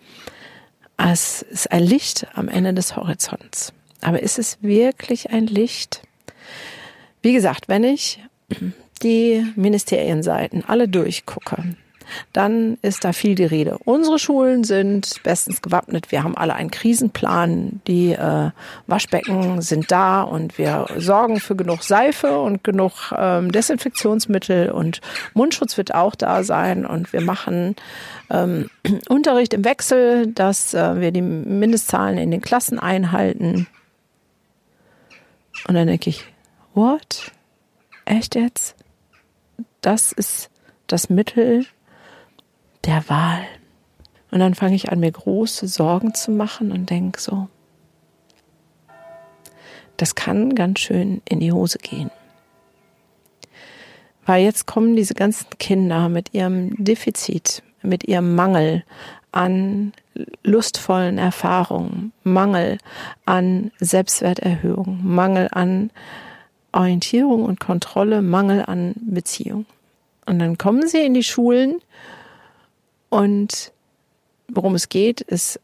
Es 0.97 1.43
ist 1.43 1.71
ein 1.73 1.83
Licht 1.83 2.27
am 2.35 2.49
Ende 2.49 2.75
des 2.75 2.97
Horizonts. 2.97 3.73
Aber 4.01 4.23
ist 4.23 4.39
es 4.39 4.59
wirklich 4.63 5.31
ein 5.31 5.47
Licht? 5.47 6.03
Wie 7.23 7.33
gesagt, 7.33 7.69
wenn 7.69 7.85
ich 7.85 8.21
die 9.03 9.47
Ministerienseiten 9.57 10.65
alle 10.67 10.89
durchgucke, 10.89 11.77
dann 12.33 12.79
ist 12.83 13.05
da 13.05 13.13
viel 13.13 13.35
die 13.35 13.45
Rede. 13.45 13.79
Unsere 13.85 14.19
Schulen 14.19 14.65
sind 14.65 15.23
bestens 15.23 15.63
gewappnet. 15.63 16.11
Wir 16.11 16.23
haben 16.23 16.37
alle 16.37 16.55
einen 16.55 16.71
Krisenplan. 16.71 17.81
Die 17.87 18.13
äh, 18.13 18.51
Waschbecken 18.87 19.63
sind 19.63 19.91
da 19.91 20.23
und 20.23 20.59
wir 20.59 20.87
sorgen 20.97 21.41
für 21.41 21.57
genug 21.57 21.83
Seife 21.83 22.41
und 22.41 22.65
genug 22.65 23.13
ähm, 23.17 23.53
Desinfektionsmittel 23.53 24.71
und 24.71 25.01
Mundschutz 25.35 25.77
wird 25.77 25.95
auch 25.95 26.15
da 26.15 26.45
sein. 26.45 26.87
Und 26.87 27.13
wir 27.13 27.21
machen 27.21 27.77
ähm, 28.31 28.71
Unterricht 29.09 29.55
im 29.55 29.65
Wechsel, 29.65 30.27
dass 30.29 30.75
äh, 30.75 31.01
wir 31.01 31.13
die 31.13 31.23
Mindestzahlen 31.23 32.19
in 32.19 32.31
den 32.31 32.41
Klassen 32.41 32.79
einhalten. 32.79 33.67
Und 35.69 35.75
dann 35.75 35.87
denke 35.87 36.11
ich, 36.11 36.25
what? 36.75 37.31
Echt 38.05 38.35
jetzt? 38.35 38.75
Das 39.81 40.13
ist 40.13 40.51
das 40.87 41.09
Mittel, 41.09 41.67
der 42.85 43.09
Wahl. 43.09 43.45
Und 44.31 44.41
dann 44.41 44.55
fange 44.55 44.75
ich 44.75 44.91
an, 44.91 45.01
mir 45.01 45.13
große 45.13 45.67
Sorgen 45.67 46.15
zu 46.15 46.31
machen 46.31 46.73
und 46.73 46.89
denke 46.89 47.21
so, 47.21 47.49
das 49.97 50.15
kann 50.15 50.55
ganz 50.55 50.81
schön 50.81 51.21
in 51.29 51.41
die 51.41 51.53
Hose 51.53 51.79
gehen. 51.79 52.11
Weil 54.25 54.45
jetzt 54.45 54.67
kommen 54.67 54.97
diese 54.97 55.15
ganzen 55.15 55.47
Kinder 55.59 56.09
mit 56.09 56.33
ihrem 56.33 56.83
Defizit, 56.83 57.63
mit 57.83 58.05
ihrem 58.05 58.35
Mangel 58.35 58.85
an 59.33 59.93
lustvollen 60.45 61.19
Erfahrungen, 61.19 62.13
Mangel 62.23 62.79
an 63.25 63.73
Selbstwerterhöhung, 63.81 65.01
Mangel 65.03 65.49
an 65.51 65.91
Orientierung 66.73 67.45
und 67.45 67.61
Kontrolle, 67.61 68.23
Mangel 68.23 68.65
an 68.67 68.95
Beziehung. 68.97 69.67
Und 70.27 70.39
dann 70.39 70.59
kommen 70.59 70.87
sie 70.87 71.05
in 71.05 71.15
die 71.15 71.25
Schulen 71.25 71.81
und 73.13 73.73
worum 74.49 74.75
es 74.75 74.89
geht, 74.89 75.21
ist 75.21 75.61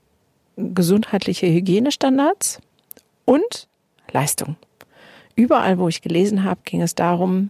gesundheitliche 0.58 1.46
Hygienestandards 1.46 2.60
und 3.24 3.68
Leistung. 4.12 4.56
Überall, 5.34 5.78
wo 5.78 5.88
ich 5.88 6.02
gelesen 6.02 6.44
habe, 6.44 6.60
ging 6.66 6.82
es 6.82 6.94
darum, 6.94 7.48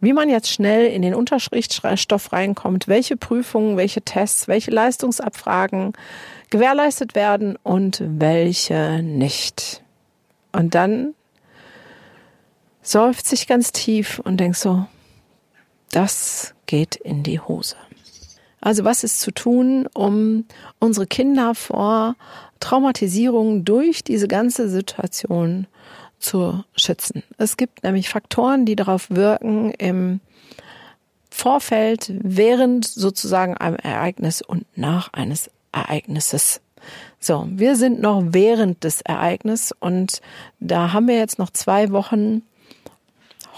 wie 0.00 0.14
man 0.14 0.30
jetzt 0.30 0.50
schnell 0.50 0.86
in 0.86 1.02
den 1.02 1.14
Unterschriftsstoff 1.14 2.32
reinkommt, 2.32 2.88
welche 2.88 3.18
Prüfungen, 3.18 3.76
welche 3.76 4.00
Tests, 4.00 4.48
welche 4.48 4.70
Leistungsabfragen 4.70 5.92
gewährleistet 6.48 7.14
werden 7.14 7.58
und 7.62 8.02
welche 8.02 9.02
nicht. 9.02 9.82
Und 10.52 10.74
dann 10.74 11.12
seufzt 12.80 13.26
sich 13.26 13.46
ganz 13.46 13.72
tief 13.72 14.20
und 14.20 14.38
denkt 14.38 14.56
so, 14.56 14.86
das 15.90 16.54
geht 16.64 16.96
in 16.96 17.22
die 17.22 17.40
Hose. 17.40 17.76
Also 18.60 18.84
was 18.84 19.04
ist 19.04 19.20
zu 19.20 19.30
tun, 19.30 19.88
um 19.94 20.44
unsere 20.78 21.06
Kinder 21.06 21.54
vor 21.54 22.16
Traumatisierung 22.60 23.64
durch 23.64 24.02
diese 24.02 24.28
ganze 24.28 24.68
Situation 24.68 25.66
zu 26.18 26.64
schützen? 26.76 27.22
Es 27.36 27.56
gibt 27.56 27.84
nämlich 27.84 28.08
Faktoren, 28.08 28.64
die 28.64 28.76
darauf 28.76 29.10
wirken 29.10 29.70
im 29.72 30.20
Vorfeld, 31.30 32.12
während 32.20 32.84
sozusagen 32.86 33.56
einem 33.56 33.76
Ereignis 33.76 34.42
und 34.42 34.66
nach 34.76 35.12
eines 35.12 35.50
Ereignisses. 35.70 36.60
So, 37.20 37.46
wir 37.50 37.76
sind 37.76 38.00
noch 38.00 38.22
während 38.30 38.82
des 38.82 39.02
Ereignisses 39.02 39.72
und 39.78 40.20
da 40.58 40.92
haben 40.92 41.06
wir 41.06 41.16
jetzt 41.16 41.38
noch 41.38 41.50
zwei 41.50 41.90
Wochen 41.92 42.42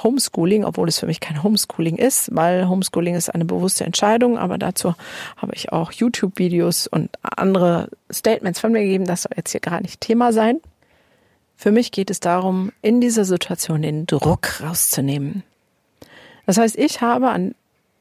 Homeschooling, 0.02 0.64
obwohl 0.64 0.88
es 0.88 0.98
für 0.98 1.06
mich 1.06 1.20
kein 1.20 1.42
Homeschooling 1.42 1.96
ist, 1.96 2.34
weil 2.34 2.68
Homeschooling 2.68 3.14
ist 3.14 3.28
eine 3.28 3.44
bewusste 3.44 3.84
Entscheidung, 3.84 4.38
aber 4.38 4.58
dazu 4.58 4.94
habe 5.36 5.54
ich 5.54 5.72
auch 5.72 5.92
YouTube-Videos 5.92 6.86
und 6.86 7.10
andere 7.22 7.88
Statements 8.12 8.60
von 8.60 8.72
mir 8.72 8.80
gegeben. 8.80 9.06
Das 9.06 9.22
soll 9.22 9.32
jetzt 9.36 9.52
hier 9.52 9.60
gar 9.60 9.80
nicht 9.80 10.00
Thema 10.00 10.32
sein. 10.32 10.60
Für 11.56 11.72
mich 11.72 11.92
geht 11.92 12.10
es 12.10 12.20
darum, 12.20 12.72
in 12.80 13.00
dieser 13.00 13.24
Situation 13.24 13.82
den 13.82 14.06
Druck 14.06 14.62
rauszunehmen. 14.62 15.42
Das 16.46 16.56
heißt, 16.56 16.78
ich 16.78 17.02
habe 17.02 17.52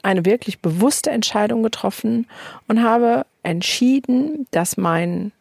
eine 0.02 0.26
wirklich 0.26 0.60
bewusste 0.60 1.12
Entscheidung 1.12 1.62
getroffen 1.62 2.26
und 2.68 2.82
habe 2.82 3.26
entschieden, 3.44 4.48
dass 4.52 4.78
mein 4.78 5.34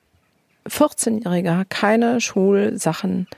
14-Jähriger 0.69 1.65
keine 1.69 2.21
Schulsachen 2.21 3.29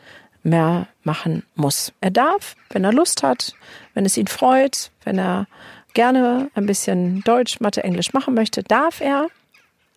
mehr 0.43 0.87
machen 1.03 1.45
muss. 1.55 1.93
Er 2.01 2.11
darf, 2.11 2.57
wenn 2.71 2.85
er 2.85 2.93
Lust 2.93 3.23
hat, 3.23 3.55
wenn 3.95 4.07
es 4.07 4.17
ihn 4.17 4.27
freut, 4.27 4.91
wenn 5.05 5.19
er 5.19 5.47
gerne 5.95 6.51
ein 6.55 6.67
bisschen 6.67 7.23
Deutsch, 7.23 7.61
Mathe, 7.61 7.83
Englisch 7.85 8.13
machen 8.13 8.35
möchte, 8.35 8.63
darf 8.63 9.01
er, 9.01 9.29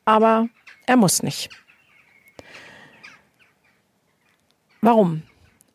aber 0.05 0.49
er 0.85 0.97
muss 0.97 1.23
nicht. 1.23 1.49
Warum? 4.81 5.23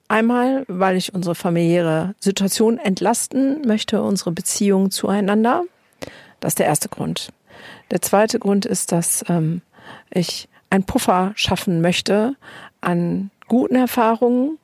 Einmal, 0.08 0.64
weil 0.68 0.96
ich 0.96 1.14
unsere 1.14 1.34
familiäre 1.34 2.14
Situation 2.18 2.78
entlasten 2.78 3.62
möchte, 3.66 4.02
unsere 4.02 4.32
Beziehung 4.32 4.90
zueinander. 4.90 5.64
Das 6.40 6.52
ist 6.52 6.58
der 6.58 6.66
erste 6.66 6.88
Grund. 6.88 7.32
Der 7.90 8.00
zweite 8.00 8.38
Grund 8.38 8.64
ist, 8.64 8.92
dass 8.92 9.24
ähm, 9.28 9.62
ich 10.10 10.48
einen 10.70 10.84
Puffer 10.84 11.32
schaffen 11.36 11.80
möchte 11.80 12.36
an 12.80 13.30
guten 13.48 13.76
Erfahrungen, 13.76 14.58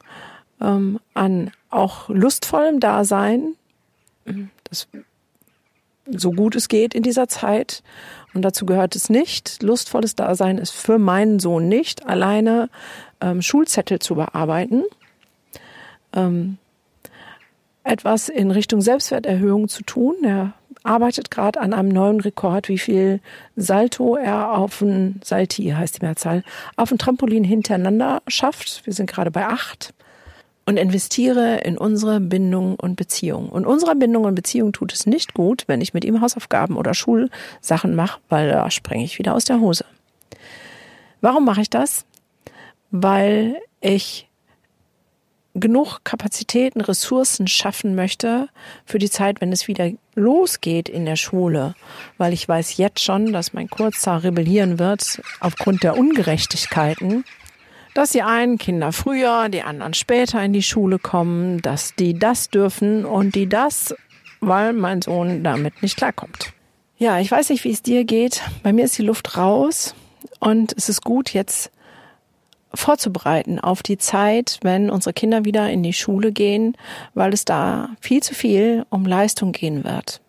ähm, 0.61 1.01
an 1.15 1.51
auch 1.71 2.09
lustvollem 2.09 2.81
Dasein, 2.81 3.55
das 4.65 4.89
so 6.07 6.33
gut 6.33 6.55
es 6.55 6.69
geht 6.69 6.95
in 6.95 7.03
dieser 7.03 7.29
Zeit. 7.29 7.83
Und 8.35 8.43
dazu 8.43 8.67
gehört 8.67 8.97
es 8.97 9.11
nicht. 9.11 9.63
Lustvolles 9.63 10.15
Dasein 10.15 10.59
ist 10.59 10.73
für 10.73 10.99
meinen 10.99 11.39
Sohn 11.39 11.69
nicht, 11.69 12.07
alleine 12.07 12.69
ähm, 13.21 13.43
Schulzettel 13.43 14.01
zu 14.01 14.17
bearbeiten. 14.17 14.85
Ähm, 16.13 16.59
etwas 17.85 18.29
in 18.29 18.51
Richtung 18.51 18.81
Selbstwerterhöhung 18.81 19.69
zu 19.69 19.83
tun. 19.83 20.17
Er 20.25 20.55
arbeitet 20.85 21.31
gerade 21.31 21.61
an 21.61 21.73
einem 21.73 21.89
neuen 21.89 22.21
Rekord, 22.21 22.69
wie 22.69 22.79
viel 22.79 23.21
Salto 23.57 24.17
er 24.17 24.53
auf 24.53 24.81
ein 24.81 25.21
Salti 25.25 25.71
heißt 25.71 26.01
die 26.01 26.05
Mehrzahl, 26.05 26.45
auf 26.77 26.93
ein 26.93 26.99
Trampolin 26.99 27.43
hintereinander 27.43 28.23
schafft. 28.29 28.87
Wir 28.87 28.93
sind 28.93 29.11
gerade 29.11 29.31
bei 29.31 29.47
acht 29.47 29.95
und 30.67 30.77
investiere 30.77 31.59
in 31.59 31.77
unsere 31.77 32.21
Bindung 32.21 32.77
und 32.77 32.97
Beziehung. 32.97 33.49
Und 33.49 33.67
unserer 33.67 33.95
Bindung 33.95 34.25
und 34.25 34.35
Beziehung 34.35 34.73
tut 34.73 34.93
es 34.93 35.07
nicht 35.07 35.35
gut, 35.35 35.65
wenn 35.67 35.81
ich 35.81 35.95
mit 35.95 36.05
ihm 36.05 36.21
Hausaufgaben 36.21 36.77
oder 36.77 36.95
Schulsachen 36.95 37.95
mache, 37.95 38.21
weil 38.29 38.49
da 38.49 38.71
springe 38.71 39.05
ich 39.05 39.19
wieder 39.19 39.35
aus 39.35 39.45
der 39.45 39.61
Hose. 39.61 39.85
Warum 41.21 41.45
mache 41.45 41.63
ich 41.63 41.71
das? 41.71 42.05
Weil 42.91 43.57
ich 43.81 44.29
genug 45.55 46.01
Kapazitäten, 46.05 46.81
Ressourcen 46.81 47.47
schaffen 47.47 47.95
möchte 47.95 48.49
für 48.85 48.99
die 48.99 49.11
Zeit, 49.11 49.41
wenn 49.41 49.53
es 49.53 49.69
wieder 49.69 49.91
losgeht 50.15 50.89
in 50.89 51.05
der 51.05 51.17
Schule, 51.17 51.75
weil 52.19 52.33
ich 52.33 52.49
weiß 52.49 52.77
jetzt 52.77 53.03
schon, 53.03 53.33
dass 53.33 53.53
mein 53.53 53.71
Kurzer 53.71 54.23
rebellieren 54.23 54.79
wird 54.79 55.23
aufgrund 55.41 55.83
der 55.83 55.97
Ungerechtigkeiten, 55.97 57.25
dass 57.95 58.11
die 58.11 58.23
einen 58.23 58.59
Kinder 58.59 58.93
früher, 58.93 59.49
die 59.49 59.63
anderen 59.63 59.95
später 59.95 60.43
in 60.43 60.53
die 60.53 60.63
Schule 60.63 60.99
kommen, 60.99 61.63
dass 61.63 61.95
die 61.95 62.19
das 62.19 62.51
dürfen 62.51 63.05
und 63.05 63.37
die 63.37 63.49
das, 63.49 63.95
weil 64.41 64.73
mein 64.73 65.03
Sohn 65.03 65.45
damit 65.45 65.83
nicht 65.83 65.97
klarkommt. 65.97 66.53
Ja, 66.99 67.21
ich 67.21 67.31
weiß 67.31 67.51
nicht, 67.51 67.65
wie 67.65 67.73
es 67.73 67.83
dir 67.83 68.05
geht. 68.05 68.43
Bei 68.63 68.73
mir 68.73 68.85
ist 68.85 68.99
die 68.99 69.03
Luft 69.03 69.37
raus 69.37 69.95
und 70.41 70.75
es 70.77 70.89
ist 70.89 71.03
gut, 71.03 71.33
jetzt 71.33 71.71
vorzubereiten 72.75 73.59
auf 73.59 73.83
die 73.83 73.99
Zeit, 73.99 74.59
wenn 74.63 74.91
unsere 74.91 75.13
Kinder 75.13 75.45
wieder 75.45 75.71
in 75.71 75.83
die 75.83 75.93
Schule 75.93 76.33
gehen, 76.33 76.77
weil 77.15 77.33
es 77.33 77.45
da 77.45 77.91
viel 78.01 78.23
zu 78.23 78.35
viel 78.35 78.85
um 78.91 79.07
Leistung 79.07 79.53
gehen 79.53 79.85
wird. 79.85 80.21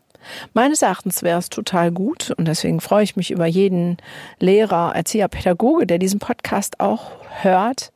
Meines 0.53 0.81
Erachtens 0.81 1.23
wäre 1.23 1.39
es 1.39 1.49
total 1.49 1.91
gut 1.91 2.31
und 2.37 2.47
deswegen 2.47 2.81
freue 2.81 3.03
ich 3.03 3.15
mich 3.15 3.31
über 3.31 3.45
jeden 3.45 3.97
Lehrer, 4.39 4.95
Erzieher, 4.95 5.27
Pädagoge, 5.27 5.85
der 5.85 5.99
diesen 5.99 6.19
Podcast 6.19 6.79
auch 6.79 7.11
hört, 7.41 7.91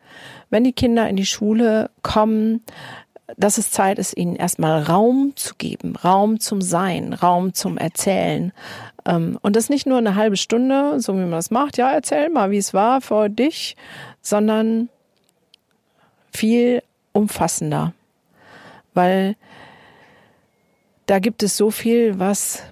wenn 0.49 0.63
die 0.63 0.73
Kinder 0.73 1.07
in 1.09 1.15
die 1.15 1.25
Schule 1.25 1.89
kommen, 2.01 2.61
dass 3.37 3.57
es 3.57 3.71
Zeit 3.71 3.99
ist, 3.99 4.17
ihnen 4.17 4.35
erstmal 4.35 4.81
Raum 4.83 5.33
zu 5.35 5.55
geben, 5.55 5.95
Raum 5.95 6.39
zum 6.39 6.61
Sein, 6.61 7.13
Raum 7.13 7.53
zum 7.53 7.77
Erzählen. 7.77 8.51
Ähm, 9.05 9.37
und 9.41 9.55
das 9.55 9.69
nicht 9.69 9.85
nur 9.85 9.97
eine 9.97 10.15
halbe 10.15 10.37
Stunde, 10.37 10.99
so 10.99 11.13
wie 11.13 11.21
man 11.21 11.31
das 11.31 11.51
macht, 11.51 11.77
ja, 11.77 11.91
erzähl 11.91 12.29
mal, 12.29 12.51
wie 12.51 12.57
es 12.57 12.73
war 12.73 13.01
für 13.01 13.29
dich, 13.29 13.75
sondern 14.21 14.89
viel 16.31 16.83
umfassender. 17.13 17.93
Weil 18.93 19.35
da 21.05 21.19
gibt 21.19 21.43
es 21.43 21.57
so 21.57 21.71
viel, 21.71 22.19
was 22.19 22.63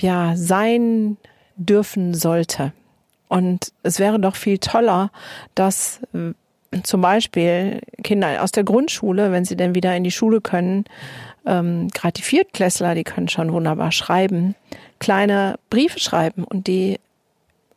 ja 0.00 0.34
sein 0.36 1.18
dürfen 1.56 2.14
sollte. 2.14 2.72
Und 3.28 3.72
es 3.82 3.98
wäre 3.98 4.18
doch 4.18 4.34
viel 4.34 4.58
toller, 4.58 5.10
dass 5.54 6.00
äh, 6.14 6.32
zum 6.82 7.00
Beispiel 7.00 7.80
Kinder 8.02 8.42
aus 8.42 8.52
der 8.52 8.64
Grundschule, 8.64 9.30
wenn 9.30 9.44
sie 9.44 9.56
denn 9.56 9.74
wieder 9.74 9.94
in 9.94 10.04
die 10.04 10.10
Schule 10.10 10.40
können, 10.40 10.84
ähm, 11.46 11.88
gerade 11.88 12.14
die 12.14 12.22
Viertklässler, 12.22 12.94
die 12.94 13.04
können 13.04 13.28
schon 13.28 13.52
wunderbar 13.52 13.92
schreiben, 13.92 14.54
kleine 14.98 15.58
Briefe 15.68 16.00
schreiben 16.00 16.44
und 16.44 16.66
die 16.66 16.98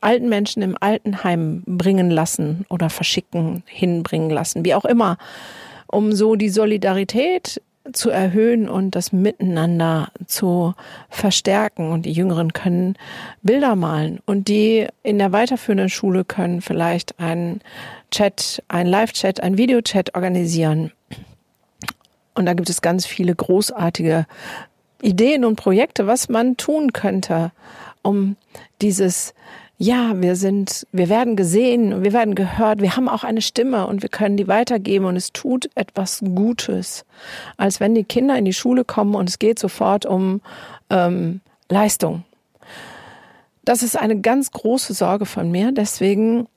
alten 0.03 0.29
Menschen 0.29 0.62
im 0.62 0.77
Altenheim 0.79 1.63
bringen 1.65 2.12
lassen 2.12 2.65
oder 2.69 2.89
verschicken, 2.89 3.63
hinbringen 3.65 4.29
lassen, 4.29 4.65
wie 4.65 4.75
auch 4.75 4.86
immer, 4.86 5.17
um 5.88 6.13
so 6.13 6.36
die 6.36 6.50
Solidarität 6.50 7.62
zu 7.91 8.10
erhöhen 8.10 8.69
und 8.69 8.95
das 8.95 9.12
Miteinander 9.12 10.10
zu 10.25 10.74
verstärken. 11.10 11.91
Und 11.91 12.05
die 12.05 12.13
Jüngeren 12.13 12.53
können 12.53 12.95
Bilder 13.41 13.75
malen 13.75 14.19
und 14.25 14.48
die 14.48 14.88
in 15.03 15.19
der 15.19 15.31
weiterführenden 15.31 15.89
Schule 15.89 16.24
können 16.24 16.62
vielleicht 16.62 17.19
einen 17.19 17.62
Chat, 18.12 18.63
einen 18.69 18.89
Live-Chat, 18.89 19.41
einen 19.41 19.57
Videochat 19.57 20.15
organisieren. 20.15 20.91
Und 22.36 22.45
da 22.45 22.53
gibt 22.53 22.69
es 22.69 22.81
ganz 22.81 23.05
viele 23.05 23.36
großartige 23.36 24.25
Ideen 25.01 25.43
und 25.43 25.57
Projekte, 25.57 26.07
was 26.07 26.29
man 26.29 26.55
tun 26.55 26.93
könnte, 26.93 27.51
um 28.01 28.38
dieses 28.81 29.33
ja, 29.83 30.13
wir 30.21 30.37
sind, 30.37 30.87
wir 30.93 31.09
werden 31.09 31.35
gesehen, 31.35 32.03
wir 32.03 32.13
werden 32.13 32.35
gehört, 32.35 32.81
wir 32.81 32.95
haben 32.95 33.09
auch 33.09 33.25
eine 33.25 33.41
Stimme 33.41 33.85
und 33.85 34.01
wir 34.01 34.07
können 34.07 34.37
die 34.37 34.47
weitergeben 34.47 35.03
und 35.03 35.17
es 35.17 35.33
tut 35.33 35.69
etwas 35.75 36.21
Gutes, 36.23 37.03
als 37.57 37.81
wenn 37.81 37.93
die 37.93 38.05
Kinder 38.05 38.37
in 38.37 38.45
die 38.45 38.53
Schule 38.53 38.85
kommen 38.85 39.13
und 39.13 39.27
es 39.27 39.39
geht 39.39 39.59
sofort 39.59 40.05
um 40.05 40.39
ähm, 40.89 41.41
Leistung. 41.67 42.23
Das 43.65 43.83
ist 43.83 43.97
eine 43.97 44.21
ganz 44.21 44.51
große 44.51 44.93
Sorge 44.93 45.25
von 45.25 45.51
mir, 45.51 45.73
deswegen 45.73 46.47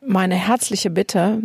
meine 0.00 0.36
herzliche 0.36 0.90
Bitte, 0.90 1.42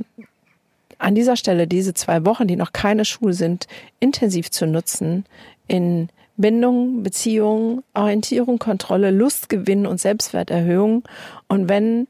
an 1.00 1.16
dieser 1.16 1.36
Stelle 1.36 1.66
diese 1.66 1.96
zwei 1.96 2.26
Wochen, 2.26 2.46
die 2.48 2.58
noch 2.58 2.74
keine 2.74 3.06
Schule 3.06 3.34
sind, 3.34 3.66
intensiv 4.00 4.52
zu 4.52 4.68
nutzen 4.68 5.26
in 5.68 6.10
Bindung, 6.40 7.04
Beziehung, 7.04 7.84
Orientierung, 7.94 8.60
Kontrolle, 8.60 9.12
Lustgewinn 9.12 9.86
und 9.86 10.00
Selbstwerterhöhung. 10.00 11.04
Und 11.50 11.68
wenn 11.68 12.08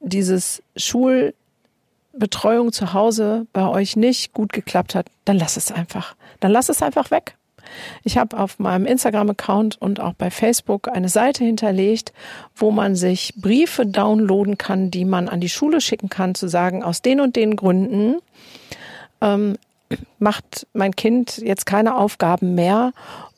dieses 0.00 0.62
Schulbetreuung 0.76 2.72
zu 2.72 2.92
Hause 2.92 3.46
bei 3.54 3.66
euch 3.66 3.96
nicht 3.96 4.34
gut 4.34 4.52
geklappt 4.52 4.94
hat, 4.94 5.06
dann 5.24 5.38
lass 5.38 5.56
es 5.56 5.72
einfach. 5.72 6.14
Dann 6.40 6.52
lass 6.52 6.68
es 6.68 6.82
einfach 6.82 7.10
weg. 7.10 7.36
Ich 8.04 8.18
habe 8.18 8.38
auf 8.38 8.58
meinem 8.58 8.84
Instagram-Account 8.84 9.80
und 9.80 9.98
auch 9.98 10.12
bei 10.12 10.30
Facebook 10.30 10.88
eine 10.88 11.08
Seite 11.08 11.42
hinterlegt, 11.42 12.12
wo 12.54 12.70
man 12.70 12.96
sich 12.96 13.32
Briefe 13.36 13.86
downloaden 13.86 14.58
kann, 14.58 14.90
die 14.90 15.06
man 15.06 15.30
an 15.30 15.40
die 15.40 15.48
Schule 15.48 15.80
schicken 15.80 16.10
kann, 16.10 16.34
zu 16.34 16.48
sagen, 16.48 16.82
aus 16.82 17.00
den 17.00 17.20
und 17.20 17.34
den 17.34 17.56
Gründen 17.56 18.16
ähm, 19.22 19.56
macht 20.18 20.66
mein 20.72 20.94
Kind 20.94 21.38
jetzt 21.38 21.66
keine 21.66 21.96
Aufgaben 21.96 22.54
mehr 22.54 22.92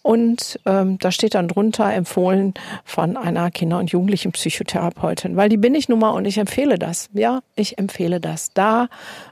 und 0.06 0.60
ähm, 0.66 0.98
da 0.98 1.10
steht 1.10 1.34
dann 1.34 1.48
drunter 1.48 1.90
empfohlen 1.90 2.52
von 2.84 3.16
einer 3.16 3.50
Kinder- 3.50 3.78
und 3.78 3.90
Jugendlichen 3.90 4.32
Psychotherapeutin, 4.32 5.34
weil 5.34 5.48
die 5.48 5.56
bin 5.56 5.74
ich 5.74 5.88
nun 5.88 5.98
mal 5.98 6.10
und 6.10 6.26
ich 6.26 6.36
empfehle 6.36 6.78
das. 6.78 7.08
Ja, 7.14 7.40
ich 7.56 7.78
empfehle 7.78 8.20
das. 8.20 8.52
Da, 8.52 8.88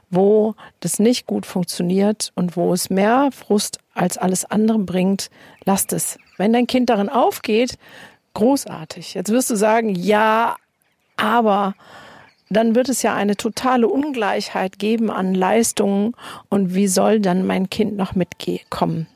wo 0.09 0.55
das 0.79 0.97
nicht 0.97 1.27
gut 1.27 1.45
funktioniert 1.45 2.31
und 2.33 2.57
wo 2.57 2.73
es 2.73 2.89
mehr 2.89 3.29
Frust 3.31 3.77
als 3.93 4.17
alles 4.17 4.45
andere 4.45 4.79
bringt, 4.79 5.29
lasst 5.63 5.93
es. 5.93 6.17
Wenn 6.37 6.53
dein 6.53 6.65
Kind 6.65 6.89
darin 6.89 7.09
aufgeht, 7.09 7.77
großartig. 8.33 9.13
Jetzt 9.13 9.29
wirst 9.29 9.51
du 9.51 9.55
sagen, 9.55 9.89
ja, 9.89 10.55
aber 11.17 11.75
dann 12.53 12.75
wird 12.75 12.89
es 12.89 13.01
ja 13.01 13.13
eine 13.13 13.35
totale 13.35 13.87
Ungleichheit 13.87 14.79
geben 14.79 15.11
an 15.11 15.33
Leistungen 15.33 16.13
und 16.49 16.73
wie 16.73 16.87
soll 16.87 17.19
dann 17.19 17.45
mein 17.45 17.69
Kind 17.69 17.95
noch 17.97 18.15
mitkommen? 18.15 19.07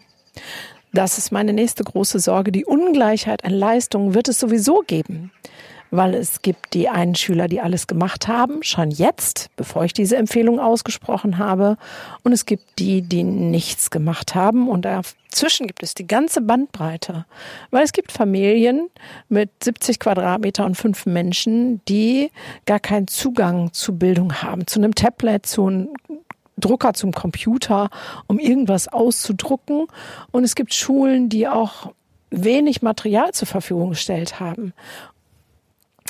Das 0.94 1.18
ist 1.18 1.32
meine 1.32 1.54
nächste 1.54 1.84
große 1.84 2.20
Sorge. 2.20 2.52
Die 2.52 2.66
Ungleichheit 2.66 3.44
an 3.44 3.54
Leistungen 3.54 4.14
wird 4.14 4.30
es 4.30 4.40
sowieso 4.40 4.84
geben 4.86 5.32
weil 5.92 6.14
es 6.14 6.42
gibt 6.42 6.74
die 6.74 6.90
einen 6.90 7.16
Schüler, 7.16 7.48
die 7.48 7.62
alles 7.62 7.88
gemacht 7.88 8.28
haben, 8.28 8.64
schon 8.64 8.92
jetzt, 8.92 9.50
bevor 9.56 9.86
ich 9.86 9.94
diese 9.94 10.18
Empfehlung 10.18 10.60
ausgesprochen 10.60 11.38
habe, 11.38 11.78
und 12.24 12.34
es 12.34 12.46
gibt 12.46 12.80
die, 12.80 13.02
die 13.02 13.24
nichts 13.24 13.90
gemacht 13.90 14.36
haben 14.36 14.68
und 14.70 14.86
dazwischen 14.86 15.68
gibt 15.68 15.84
es 15.84 15.94
die 15.94 16.08
ganze 16.08 16.42
Bandbreite, 16.42 17.26
weil 17.72 17.84
es 17.84 17.94
gibt 17.94 18.12
Familien 18.12 18.90
mit 19.30 19.50
70 19.64 20.00
Quadratmeter 20.00 20.66
und 20.66 20.76
fünf 20.76 21.06
Menschen, 21.06 21.82
die 21.88 22.32
gar 22.66 22.80
keinen 22.80 23.08
Zugang 23.08 23.74
zu 23.74 23.98
Bildung 23.98 24.42
haben, 24.42 24.68
zu 24.68 24.80
einem 24.80 24.96
Tablet, 24.96 25.46
zu 25.46 25.68
einem 25.68 25.90
Drucker 26.58 26.94
zum 26.94 27.12
Computer, 27.12 27.90
um 28.26 28.40
irgendwas 28.40 28.88
auszudrucken. 28.88 29.88
Und 30.32 30.44
es 30.44 30.56
gibt 30.56 30.74
Schulen, 30.74 31.30
die 31.30 31.48
auch 31.48 31.94
wenig 32.30 32.82
Material 32.82 33.32
zur 33.32 33.48
Verfügung 33.48 33.92
gestellt 33.92 34.40
haben. 34.40 34.74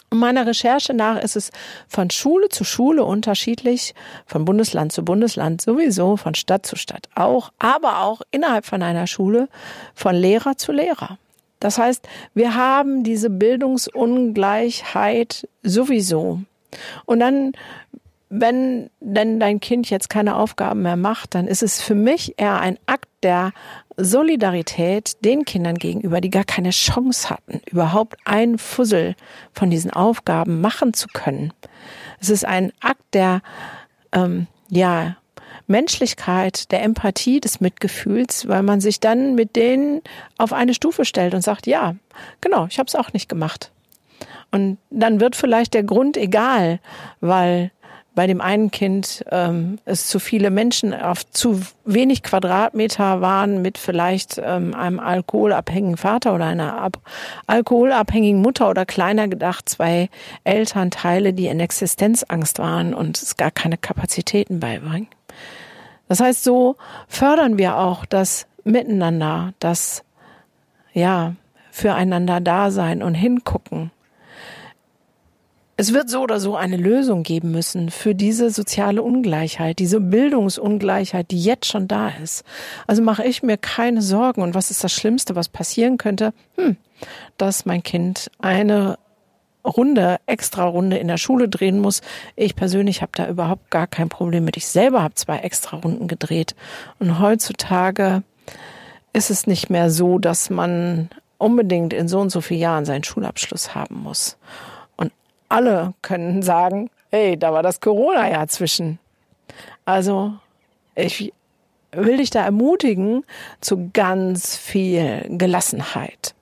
Meiner 0.10 0.48
Recherche 0.48 0.93
nach 0.93 1.22
ist 1.22 1.36
es 1.36 1.52
von 1.88 2.10
Schule 2.10 2.48
zu 2.48 2.63
Schule 2.63 3.04
unterschiedlich, 3.04 3.93
von 4.26 4.46
Bundesland 4.46 4.93
zu 4.93 5.04
Bundesland 5.04 5.62
sowieso, 5.62 6.15
von 6.15 6.34
Stadt 6.34 6.65
zu 6.65 6.78
Stadt 6.78 7.10
auch, 7.13 7.52
aber 7.60 8.04
auch 8.04 8.22
innerhalb 8.32 8.65
von 8.65 8.82
einer 8.82 9.06
Schule 9.06 9.50
von 9.93 10.15
Lehrer 10.15 10.56
zu 10.56 10.72
Lehrer. 10.72 11.17
Das 11.60 11.78
heißt, 11.78 12.08
wir 12.34 12.56
haben 12.56 13.04
diese 13.04 13.30
Bildungsungleichheit 13.30 15.50
sowieso. 15.63 16.39
Und 17.06 17.20
dann 17.20 17.52
wenn 18.30 18.89
denn 19.00 19.39
dein 19.39 19.60
Kind 19.60 19.89
jetzt 19.89 20.10
keine 20.10 20.36
Aufgaben 20.36 20.82
mehr 20.82 20.98
macht, 20.98 21.36
dann 21.36 21.48
ist 21.48 21.63
es 21.63 21.82
für 21.82 21.96
mich 21.96 22.34
eher 22.38 22.60
ein 22.60 22.78
Akt 22.86 23.10
der 23.24 23.52
Solidarität 23.97 25.23
den 25.25 25.43
Kindern 25.43 25.75
gegenüber, 25.75 26.21
die 26.21 26.29
gar 26.29 26.43
keine 26.43 26.69
Chance 26.69 27.29
hatten, 27.29 27.62
überhaupt 27.69 28.15
einen 28.25 28.60
Fussel 28.60 29.15
von 29.53 29.69
diesen 29.69 29.91
Aufgaben 29.91 30.62
machen 30.62 30.93
zu 30.93 31.07
können. 31.12 31.51
Es 32.19 32.29
ist 32.29 32.45
ein 32.45 32.71
Akt 32.79 33.13
der, 33.13 33.41
ähm, 34.12 34.47
ja, 34.69 35.17
Menschlichkeit, 35.65 36.71
der 36.71 36.81
Empathie, 36.83 37.41
des 37.41 37.60
Mitgefühls, 37.60 38.47
weil 38.47 38.63
man 38.63 38.79
sich 38.79 38.99
dann 38.99 39.36
mit 39.36 39.55
denen 39.55 40.01
auf 40.38 40.53
eine 40.53 40.73
Stufe 40.73 41.03
stellt 41.03 41.33
und 41.33 41.41
sagt, 41.41 41.67
ja, 41.67 41.95
genau, 42.39 42.67
ich 42.69 42.79
habe 42.79 42.88
es 42.88 42.95
auch 42.95 43.12
nicht 43.12 43.27
gemacht. 43.27 43.71
Und 44.51 44.77
dann 44.89 45.19
wird 45.19 45.36
vielleicht 45.36 45.73
der 45.73 45.83
Grund 45.83 46.15
egal, 46.15 46.79
weil 47.19 47.71
bei 48.17 48.25
dem 48.25 48.41
einen 48.41 48.71
Kind 48.71 49.23
ähm, 49.30 49.77
es 49.86 50.08
zu 50.08 50.17
viele 50.17 50.49
Menschen 50.49 50.91
auf 50.91 51.30
zu 51.30 51.62
wenig 51.86 52.23
Quadratmeter 52.23 53.21
waren 53.21 53.62
mit 53.62 53.77
vielleicht 53.77 54.41
ähm, 54.43 54.73
einem 54.73 54.99
alkoholabhängigen 54.99 55.97
Vater 55.97 56.34
oder 56.34 56.45
einer 56.45 56.82
ab 56.82 56.97
alkoholabhängigen 57.45 58.41
Mutter 58.41 58.71
oder 58.71 58.88
kleiner 58.88 59.27
gedacht 59.27 59.69
zwei 59.69 60.10
Elternteile, 60.45 61.32
die 61.32 61.45
in 61.45 61.60
Existenzangst 61.60 62.58
waren 62.58 62.95
und 62.95 63.21
es 63.21 63.38
gar 63.38 63.51
keine 63.51 63.77
Kapazitäten 63.77 64.60
beibringen. 64.60 65.10
Das 66.08 66.19
heißt, 66.19 66.43
so 66.43 66.75
fördern 67.08 67.60
wir 67.60 67.77
auch 67.77 68.03
das 68.03 68.47
Miteinander, 68.63 69.53
das 69.60 70.03
ja 70.91 71.36
füreinander 71.69 72.41
da 72.41 72.71
sein 72.71 73.03
und 73.03 73.13
hingucken 73.13 73.91
Es 75.80 75.94
wird 75.94 76.10
so 76.10 76.22
oder 76.22 76.40
so 76.40 76.56
eine 76.56 76.76
Lösung 76.76 77.22
geben 77.22 77.52
müssen 77.52 77.92
für 77.92 78.16
diese 78.16 78.50
soziale 78.50 79.04
Ungleichheit, 79.04 79.78
diese 79.78 80.02
Bildungsungleichheit, 80.02 81.30
die 81.30 81.40
jetzt 81.40 81.68
schon 81.68 81.88
da 81.88 82.10
ist. 82.10 82.44
Also 82.88 83.04
mache 83.04 83.24
ich 83.24 83.44
mir 83.44 83.58
keine 83.58 84.02
Sorgen. 84.02 84.42
Und 84.42 84.56
was 84.56 84.72
ist 84.72 84.84
das 84.84 84.92
Schlimmste, 84.92 85.36
was 85.36 85.50
passieren 85.50 86.00
könnte? 86.00 86.34
Hm, 86.56 86.78
dass 87.38 87.68
mein 87.68 87.84
Kind 87.84 88.32
eine 88.40 88.98
Runde, 89.63 90.18
extra 90.26 90.63
Runde 90.63 90.98
in 90.98 91.08
der 91.08 91.18
Schule 91.18 91.48
drehen 91.48 91.80
muss. 91.80 92.02
Ich 92.36 92.56
persönlich 92.56 93.04
habe 93.04 93.12
da 93.13 93.30
überhaupt 93.30 93.70
gar 93.70 93.86
kein 93.86 94.10
Problem 94.10 94.46
mit. 94.46 94.58
Ich 94.58 94.66
selber 94.66 95.04
habe 95.04 95.13
zwei 95.13 95.38
extra 95.38 95.78
Runden 95.78 96.08
gedreht. 96.08 96.56
Und 96.98 97.20
heutzutage 97.20 98.24
ist 99.13 99.30
es 99.30 99.46
nicht 99.46 99.70
mehr 99.70 99.92
so, 99.92 100.18
dass 100.18 100.50
man 100.50 101.10
unbedingt 101.38 101.94
in 101.94 102.08
so 102.08 102.20
und 102.20 102.32
so 102.32 102.42
vielen 102.42 102.62
Jahren 102.62 102.86
seinen 102.86 103.04
Schulabschluss 103.04 103.76
haben 103.76 104.02
muss 104.02 104.38
alle 105.49 105.93
können 106.01 106.41
sagen, 106.41 106.89
hey, 107.10 107.38
da 107.38 107.53
war 107.53 107.63
das 107.63 107.79
Corona-Jahr 107.79 108.47
zwischen. 108.47 108.99
Also 109.86 110.33
ich 110.95 111.33
will 111.91 112.17
dich 112.17 112.29
da 112.29 112.43
ermutigen 112.43 113.23
zu 113.62 113.89
ganz 113.93 114.57
viel 114.57 115.25
Gelassenheit. 115.29 116.36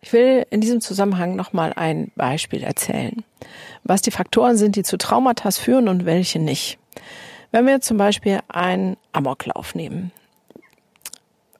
Ich 0.00 0.12
will 0.12 0.46
in 0.50 0.60
diesem 0.60 0.80
Zusammenhang 0.80 1.34
nochmal 1.34 1.72
ein 1.74 2.12
Beispiel 2.14 2.62
erzählen, 2.62 3.24
was 3.84 4.02
die 4.02 4.10
Faktoren 4.10 4.56
sind, 4.56 4.76
die 4.76 4.82
zu 4.82 4.98
Traumata 4.98 5.50
führen 5.50 5.88
und 5.88 6.04
welche 6.04 6.38
nicht. 6.38 6.78
Wenn 7.52 7.66
wir 7.66 7.80
zum 7.80 7.96
Beispiel 7.96 8.40
einen 8.48 8.96
Amoklauf 9.12 9.74
nehmen. 9.74 10.12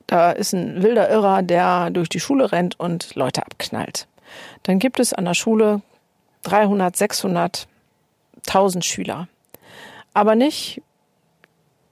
Da 0.06 0.32
ist 0.32 0.52
ein 0.52 0.82
wilder 0.82 1.08
Irrer, 1.08 1.42
der 1.42 1.90
durch 1.90 2.10
die 2.10 2.20
Schule 2.20 2.52
rennt 2.52 2.78
und 2.78 3.14
Leute 3.14 3.46
abknallt. 3.46 4.06
Dann 4.64 4.78
gibt 4.78 5.00
es 5.00 5.14
an 5.14 5.24
der 5.24 5.34
Schule 5.34 5.80
300, 6.44 6.96
600, 6.96 7.68
1000 8.46 8.84
Schüler. 8.84 9.28
Aber 10.12 10.34
nicht 10.36 10.80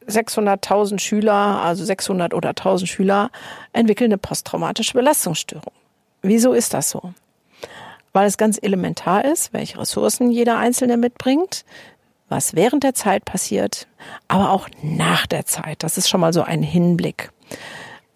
600.000 0.09 0.99
Schüler, 0.99 1.33
also 1.33 1.85
600 1.85 2.35
oder 2.35 2.51
1000 2.51 2.89
Schüler 2.89 3.31
entwickeln 3.73 4.11
eine 4.11 4.19
posttraumatische 4.19 4.95
Belastungsstörung. 4.95 5.73
Wieso 6.23 6.53
ist 6.53 6.75
das 6.75 6.91
so? 6.91 7.13
Weil 8.13 8.27
es 8.27 8.37
ganz 8.37 8.59
elementar 8.61 9.25
ist, 9.25 9.53
welche 9.53 9.79
Ressourcen 9.79 10.31
jeder 10.31 10.59
Einzelne 10.59 10.97
mitbringt, 10.97 11.65
was 12.29 12.55
während 12.55 12.85
der 12.85 12.95
Zeit 12.95 13.25
passiert, 13.25 13.87
aber 14.29 14.51
auch 14.51 14.69
nach 14.83 15.27
der 15.27 15.47
Zeit. 15.47 15.83
Das 15.83 15.99
ist 15.99 16.09
schon 16.09 16.21
mal 16.21 16.33
so 16.33 16.43
ein 16.43 16.63
Hinblick. 16.63 17.31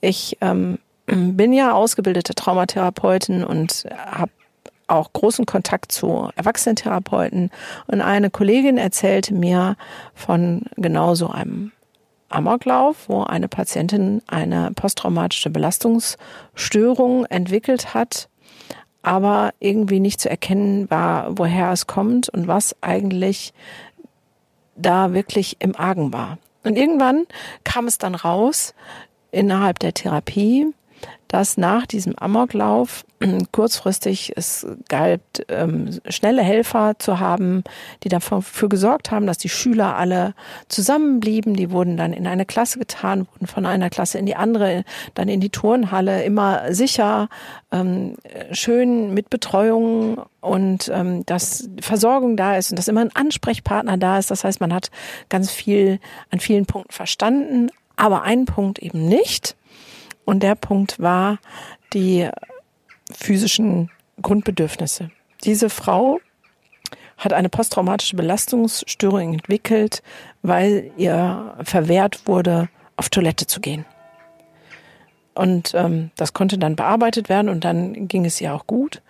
Ich 0.01 0.38
ähm, 0.40 0.79
bin 1.07 1.53
ja 1.53 1.72
ausgebildete 1.72 2.35
Traumatherapeutin 2.35 3.44
und 3.44 3.87
habe 3.96 4.33
auch 4.88 5.12
großen 5.12 5.46
Kontakt 5.46 5.92
zu 5.92 6.31
Erwachsenentherapeuten. 6.37 7.51
Und 7.87 8.01
eine 8.01 8.31
Kollegin 8.31 8.79
erzählte 8.79 9.35
mir 9.35 9.77
von 10.14 10.62
genau 10.77 11.14
so 11.14 11.29
einem 11.29 11.72
Amoklauf, 12.29 13.09
wo 13.09 13.22
eine 13.22 13.49
Patientin 13.49 14.22
eine 14.27 14.72
posttraumatische 14.75 15.51
Belastungsstörung 15.51 17.25
entwickelt 17.27 17.94
hat, 17.94 18.29
aber 19.03 19.55
irgendwie 19.61 20.01
nicht 20.01 20.20
zu 20.20 20.29
erkennen 20.29 20.90
war, 20.90 21.38
woher 21.38 21.70
es 21.70 21.87
kommt 21.87 22.29
und 22.29 22.49
was 22.49 22.75
eigentlich 22.81 23.53
da 24.75 25.12
wirklich 25.12 25.57
im 25.61 25.77
Argen 25.77 26.12
war. 26.12 26.38
Und 26.64 26.77
irgendwann 26.77 27.27
kam 27.62 27.87
es 27.87 27.99
dann 27.99 28.16
raus 28.16 28.75
innerhalb 29.31 29.79
der 29.79 29.94
Therapie, 29.94 30.66
dass 31.28 31.56
nach 31.56 31.87
diesem 31.87 32.16
Amoklauf 32.16 33.04
kurzfristig 33.52 34.32
es 34.37 34.66
galt, 34.88 35.22
ähm, 35.48 35.98
schnelle 36.09 36.42
Helfer 36.42 36.94
zu 36.98 37.18
haben, 37.18 37.64
die 38.04 38.09
dafür 38.09 38.68
gesorgt 38.68 39.11
haben, 39.11 39.26
dass 39.26 39.38
die 39.38 39.48
Schüler 39.48 39.96
alle 39.96 40.35
zusammenblieben. 40.68 41.54
Die 41.54 41.70
wurden 41.70 41.96
dann 41.96 42.12
in 42.12 42.26
eine 42.26 42.46
Klasse 42.46 42.78
getan, 42.78 43.26
wurden 43.32 43.46
von 43.46 43.66
einer 43.66 43.90
Klasse 43.90 44.18
in 44.18 44.26
die 44.26 44.37
andere, 44.37 44.85
dann 45.14 45.28
in 45.28 45.40
die 45.40 45.50
Turnhalle, 45.50 46.22
immer 46.24 46.72
sicher, 46.72 47.28
ähm, 47.72 48.16
schön 48.52 49.12
mit 49.12 49.30
Betreuung 49.30 50.22
und 50.40 50.90
ähm, 50.94 51.26
dass 51.26 51.68
Versorgung 51.80 52.37
da 52.37 52.56
ist 52.56 52.70
und 52.70 52.78
dass 52.78 52.88
immer 52.88 53.00
ein 53.00 53.14
Ansprechpartner 53.14 53.96
da 53.96 54.18
ist. 54.18 54.30
Das 54.30 54.44
heißt, 54.44 54.61
man 54.61 54.72
hat 54.72 54.90
ganz 55.28 55.50
viel 55.50 55.98
an 56.30 56.38
vielen 56.38 56.66
Punkten 56.66 56.92
verstanden, 56.92 57.70
aber 57.96 58.22
einen 58.22 58.44
Punkt 58.44 58.78
eben 58.78 59.09
nicht. 59.09 59.56
Und 60.27 60.43
der 60.43 60.57
Punkt 60.57 61.01
war 61.01 61.39
die 61.95 62.29
physischen 63.11 63.91
Grundbedürfnisse. 64.21 65.11
Diese 65.45 65.71
Frau 65.71 66.21
hat 67.17 67.33
eine 67.33 67.49
posttraumatische 67.49 68.17
Belastungsstörung 68.17 69.35
entwickelt, 69.35 70.03
weil 70.43 70.91
ihr 70.99 71.55
verwehrt 71.62 72.27
wurde, 72.27 72.69
auf 72.97 73.09
Toilette 73.09 73.47
zu 73.47 73.61
gehen. 73.61 73.87
Und 75.35 75.75
ähm, 75.75 76.11
das 76.17 76.33
konnte 76.33 76.59
dann 76.59 76.77
bearbeitet 76.77 77.29
werden 77.29 77.49
und 77.49 77.65
dann 77.65 78.09
ging 78.09 78.25
es 78.25 78.41
ihr 78.41 78.55
auch 78.55 78.67
gut. 78.67 79.03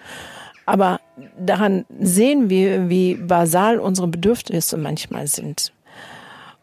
Aber 0.67 1.01
daran 1.39 1.87
sehen 1.99 2.51
wir, 2.51 2.89
wie 2.89 3.15
basal 3.15 3.79
unsere 3.79 4.09
Bedürfnisse 4.09 4.77
manchmal 4.77 5.29
sind. 5.29 5.73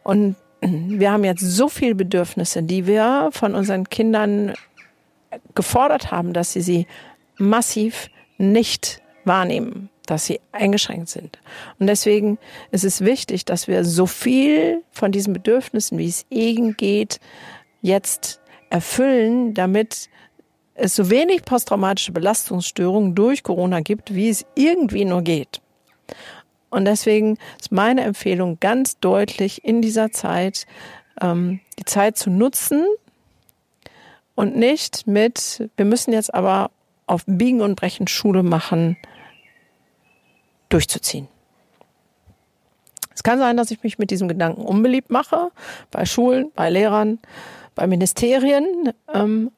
Und 0.03 0.35
wir 0.63 1.11
haben 1.11 1.23
jetzt 1.23 1.41
so 1.41 1.67
viele 1.67 1.95
Bedürfnisse, 1.95 2.63
die 2.63 2.87
wir 2.87 3.29
von 3.31 3.55
unseren 3.55 3.89
Kindern 3.89 4.53
gefordert 5.55 6.11
haben, 6.11 6.33
dass 6.33 6.53
sie 6.53 6.61
sie 6.61 6.87
massiv 7.37 8.09
nicht 8.37 9.01
wahrnehmen, 9.25 9.89
dass 10.05 10.25
sie 10.25 10.39
eingeschränkt 10.51 11.09
sind. 11.09 11.39
Und 11.79 11.87
deswegen 11.87 12.37
ist 12.71 12.83
es 12.83 13.01
wichtig, 13.01 13.45
dass 13.45 13.67
wir 13.67 13.83
so 13.83 14.05
viel 14.05 14.83
von 14.91 15.11
diesen 15.11 15.33
Bedürfnissen, 15.33 15.97
wie 15.97 16.07
es 16.07 16.25
irgend 16.29 16.77
geht, 16.77 17.19
jetzt 17.81 18.39
erfüllen, 18.69 19.53
damit 19.53 20.09
es 20.75 20.95
so 20.95 21.09
wenig 21.09 21.43
posttraumatische 21.45 22.11
Belastungsstörungen 22.11 23.15
durch 23.15 23.43
Corona 23.43 23.81
gibt, 23.81 24.13
wie 24.15 24.29
es 24.29 24.45
irgendwie 24.55 25.05
nur 25.05 25.21
geht. 25.21 25.61
Und 26.73 26.85
deswegen 26.85 27.37
ist 27.59 27.71
meine 27.71 28.01
Empfehlung 28.01 28.57
ganz 28.59 28.99
deutlich 28.99 29.63
in 29.63 29.83
dieser 29.83 30.11
Zeit, 30.11 30.65
ähm, 31.21 31.59
die 31.77 31.85
Zeit 31.85 32.17
zu 32.17 32.31
nutzen 32.31 32.83
und 34.33 34.55
nicht 34.55 35.05
mit, 35.05 35.69
wir 35.77 35.85
müssen 35.85 36.13
jetzt 36.13 36.33
aber 36.33 36.71
auf 37.05 37.23
Biegen 37.27 37.61
und 37.61 37.75
Brechen 37.75 38.07
Schule 38.07 38.41
machen, 38.41 38.97
durchzuziehen. 40.69 41.27
Es 43.13 43.21
kann 43.21 43.37
sein, 43.37 43.55
dass 43.55 43.69
ich 43.69 43.83
mich 43.83 43.99
mit 43.99 44.09
diesem 44.09 44.27
Gedanken 44.27 44.63
unbeliebt 44.63 45.11
mache, 45.11 45.51
bei 45.91 46.05
Schulen, 46.05 46.51
bei 46.55 46.71
Lehrern, 46.71 47.19
bei 47.75 47.85
Ministerien. 47.85 48.91
Ähm, 49.13 49.51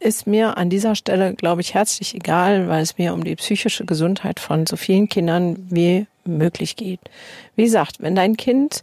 ist 0.00 0.26
mir 0.26 0.56
an 0.56 0.68
dieser 0.68 0.96
Stelle, 0.96 1.34
glaube 1.34 1.60
ich, 1.60 1.74
herzlich 1.74 2.16
egal, 2.16 2.68
weil 2.68 2.82
es 2.82 2.98
mir 2.98 3.14
um 3.14 3.22
die 3.22 3.36
psychische 3.36 3.84
Gesundheit 3.84 4.40
von 4.40 4.66
so 4.66 4.74
vielen 4.74 5.08
Kindern 5.08 5.64
wie 5.70 6.08
möglich 6.24 6.76
geht. 6.76 7.00
Wie 7.56 7.64
gesagt, 7.64 7.96
wenn 8.00 8.14
dein 8.14 8.36
Kind 8.36 8.82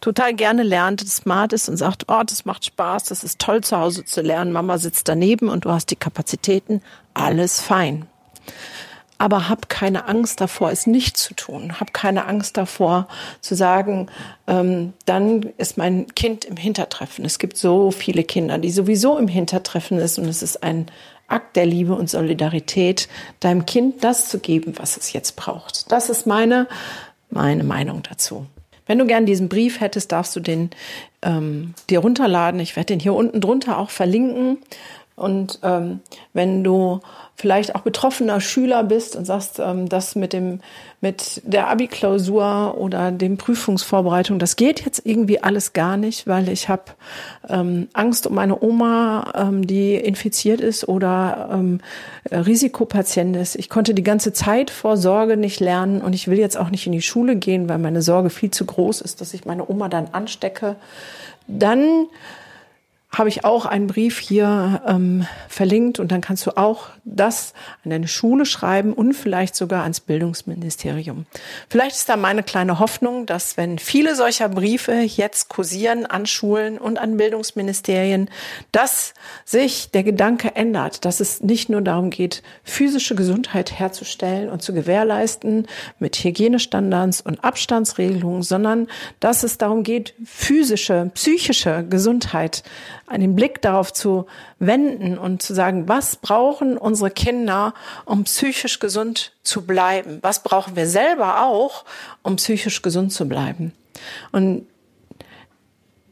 total 0.00 0.34
gerne 0.34 0.62
lernt, 0.62 1.06
smart 1.08 1.52
ist 1.52 1.68
und 1.68 1.76
sagt, 1.76 2.04
oh, 2.08 2.22
das 2.24 2.44
macht 2.44 2.64
Spaß, 2.64 3.04
das 3.04 3.24
ist 3.24 3.38
toll 3.40 3.62
zu 3.62 3.78
Hause 3.78 4.04
zu 4.04 4.20
lernen, 4.20 4.52
Mama 4.52 4.78
sitzt 4.78 5.08
daneben 5.08 5.48
und 5.48 5.64
du 5.64 5.70
hast 5.70 5.90
die 5.90 5.96
Kapazitäten, 5.96 6.82
alles 7.14 7.60
fein. 7.60 8.06
Aber 9.20 9.48
hab 9.48 9.68
keine 9.68 10.06
Angst 10.06 10.40
davor, 10.40 10.70
es 10.70 10.86
nicht 10.86 11.16
zu 11.16 11.34
tun. 11.34 11.80
Hab 11.80 11.92
keine 11.92 12.26
Angst 12.26 12.56
davor, 12.56 13.08
zu 13.40 13.56
sagen, 13.56 14.06
ähm, 14.46 14.92
dann 15.06 15.42
ist 15.56 15.76
mein 15.76 16.06
Kind 16.14 16.44
im 16.44 16.56
Hintertreffen. 16.56 17.24
Es 17.24 17.40
gibt 17.40 17.56
so 17.56 17.90
viele 17.90 18.22
Kinder, 18.22 18.58
die 18.58 18.70
sowieso 18.70 19.18
im 19.18 19.26
Hintertreffen 19.26 19.98
ist 19.98 20.20
und 20.20 20.26
es 20.26 20.44
ist 20.44 20.62
ein 20.62 20.86
Akt 21.28 21.56
der 21.56 21.66
Liebe 21.66 21.94
und 21.94 22.10
Solidarität, 22.10 23.08
deinem 23.40 23.66
Kind 23.66 24.02
das 24.02 24.28
zu 24.28 24.40
geben, 24.40 24.74
was 24.76 24.96
es 24.96 25.12
jetzt 25.12 25.36
braucht. 25.36 25.92
Das 25.92 26.08
ist 26.08 26.26
meine, 26.26 26.66
meine 27.30 27.64
Meinung 27.64 28.02
dazu. 28.08 28.46
Wenn 28.86 28.98
du 28.98 29.06
gern 29.06 29.26
diesen 29.26 29.50
Brief 29.50 29.80
hättest, 29.80 30.12
darfst 30.12 30.34
du 30.34 30.40
den 30.40 30.70
ähm, 31.20 31.74
dir 31.90 32.00
runterladen. 32.00 32.58
Ich 32.58 32.74
werde 32.74 32.86
den 32.86 33.00
hier 33.00 33.12
unten 33.12 33.40
drunter 33.40 33.78
auch 33.78 33.90
verlinken. 33.90 34.58
Und 35.14 35.58
ähm, 35.62 36.00
wenn 36.32 36.64
du 36.64 37.00
vielleicht 37.38 37.76
auch 37.76 37.82
betroffener 37.82 38.40
Schüler 38.40 38.82
bist 38.82 39.14
und 39.14 39.24
sagst, 39.24 39.60
ähm, 39.60 39.88
das 39.88 40.16
mit 40.16 40.32
dem 40.32 40.60
mit 41.00 41.40
der 41.44 41.68
Abi-Klausur 41.68 42.76
oder 42.76 43.12
dem 43.12 43.36
Prüfungsvorbereitung, 43.36 44.40
das 44.40 44.56
geht 44.56 44.84
jetzt 44.84 45.02
irgendwie 45.04 45.40
alles 45.40 45.72
gar 45.72 45.96
nicht, 45.96 46.26
weil 46.26 46.48
ich 46.48 46.68
habe 46.68 46.82
ähm, 47.48 47.86
Angst 47.92 48.26
um 48.26 48.34
meine 48.34 48.60
Oma, 48.60 49.32
ähm, 49.36 49.64
die 49.64 49.94
infiziert 49.94 50.60
ist 50.60 50.88
oder 50.88 51.50
ähm, 51.52 51.80
Risikopatient 52.32 53.36
ist. 53.36 53.54
Ich 53.54 53.68
konnte 53.68 53.94
die 53.94 54.02
ganze 54.02 54.32
Zeit 54.32 54.72
vor 54.72 54.96
Sorge 54.96 55.36
nicht 55.36 55.60
lernen 55.60 56.00
und 56.00 56.14
ich 56.14 56.26
will 56.26 56.38
jetzt 56.38 56.56
auch 56.56 56.70
nicht 56.70 56.86
in 56.86 56.92
die 56.92 57.02
Schule 57.02 57.36
gehen, 57.36 57.68
weil 57.68 57.78
meine 57.78 58.02
Sorge 58.02 58.28
viel 58.28 58.50
zu 58.50 58.66
groß 58.66 59.00
ist, 59.00 59.20
dass 59.20 59.34
ich 59.34 59.44
meine 59.44 59.70
Oma 59.70 59.88
dann 59.88 60.08
anstecke. 60.10 60.74
Dann 61.46 62.08
habe 63.10 63.30
ich 63.30 63.44
auch 63.44 63.64
einen 63.64 63.86
Brief 63.86 64.18
hier 64.18 64.82
ähm, 64.86 65.26
verlinkt 65.48 65.98
und 65.98 66.12
dann 66.12 66.20
kannst 66.20 66.44
du 66.44 66.56
auch 66.58 66.88
das 67.04 67.54
an 67.82 67.90
deine 67.90 68.06
Schule 68.06 68.44
schreiben 68.44 68.92
und 68.92 69.14
vielleicht 69.14 69.56
sogar 69.56 69.82
ans 69.82 70.00
Bildungsministerium. 70.00 71.24
Vielleicht 71.70 71.96
ist 71.96 72.08
da 72.10 72.16
meine 72.16 72.42
kleine 72.42 72.78
Hoffnung, 72.78 73.24
dass 73.24 73.56
wenn 73.56 73.78
viele 73.78 74.14
solcher 74.14 74.50
Briefe 74.50 74.92
jetzt 74.92 75.48
kursieren 75.48 76.04
an 76.04 76.26
Schulen 76.26 76.76
und 76.76 76.98
an 76.98 77.16
Bildungsministerien, 77.16 78.28
dass 78.72 79.14
sich 79.46 79.90
der 79.90 80.02
Gedanke 80.02 80.54
ändert, 80.54 81.06
dass 81.06 81.20
es 81.20 81.40
nicht 81.40 81.70
nur 81.70 81.80
darum 81.80 82.10
geht, 82.10 82.42
physische 82.62 83.14
Gesundheit 83.14 83.78
herzustellen 83.78 84.50
und 84.50 84.62
zu 84.62 84.74
gewährleisten 84.74 85.66
mit 85.98 86.16
Hygienestandards 86.16 87.22
und 87.22 87.42
Abstandsregelungen, 87.42 88.42
sondern 88.42 88.86
dass 89.18 89.44
es 89.44 89.56
darum 89.56 89.82
geht, 89.82 90.12
physische, 90.24 91.10
psychische 91.14 91.86
Gesundheit 91.88 92.62
einen 93.08 93.34
Blick 93.34 93.62
darauf 93.62 93.92
zu 93.92 94.26
wenden 94.58 95.18
und 95.18 95.42
zu 95.42 95.54
sagen, 95.54 95.88
was 95.88 96.16
brauchen 96.16 96.76
unsere 96.76 97.10
Kinder, 97.10 97.74
um 98.04 98.24
psychisch 98.24 98.78
gesund 98.78 99.32
zu 99.42 99.66
bleiben? 99.66 100.18
Was 100.22 100.42
brauchen 100.42 100.76
wir 100.76 100.86
selber 100.86 101.42
auch, 101.44 101.84
um 102.22 102.36
psychisch 102.36 102.82
gesund 102.82 103.12
zu 103.12 103.28
bleiben? 103.28 103.72
Und 104.32 104.66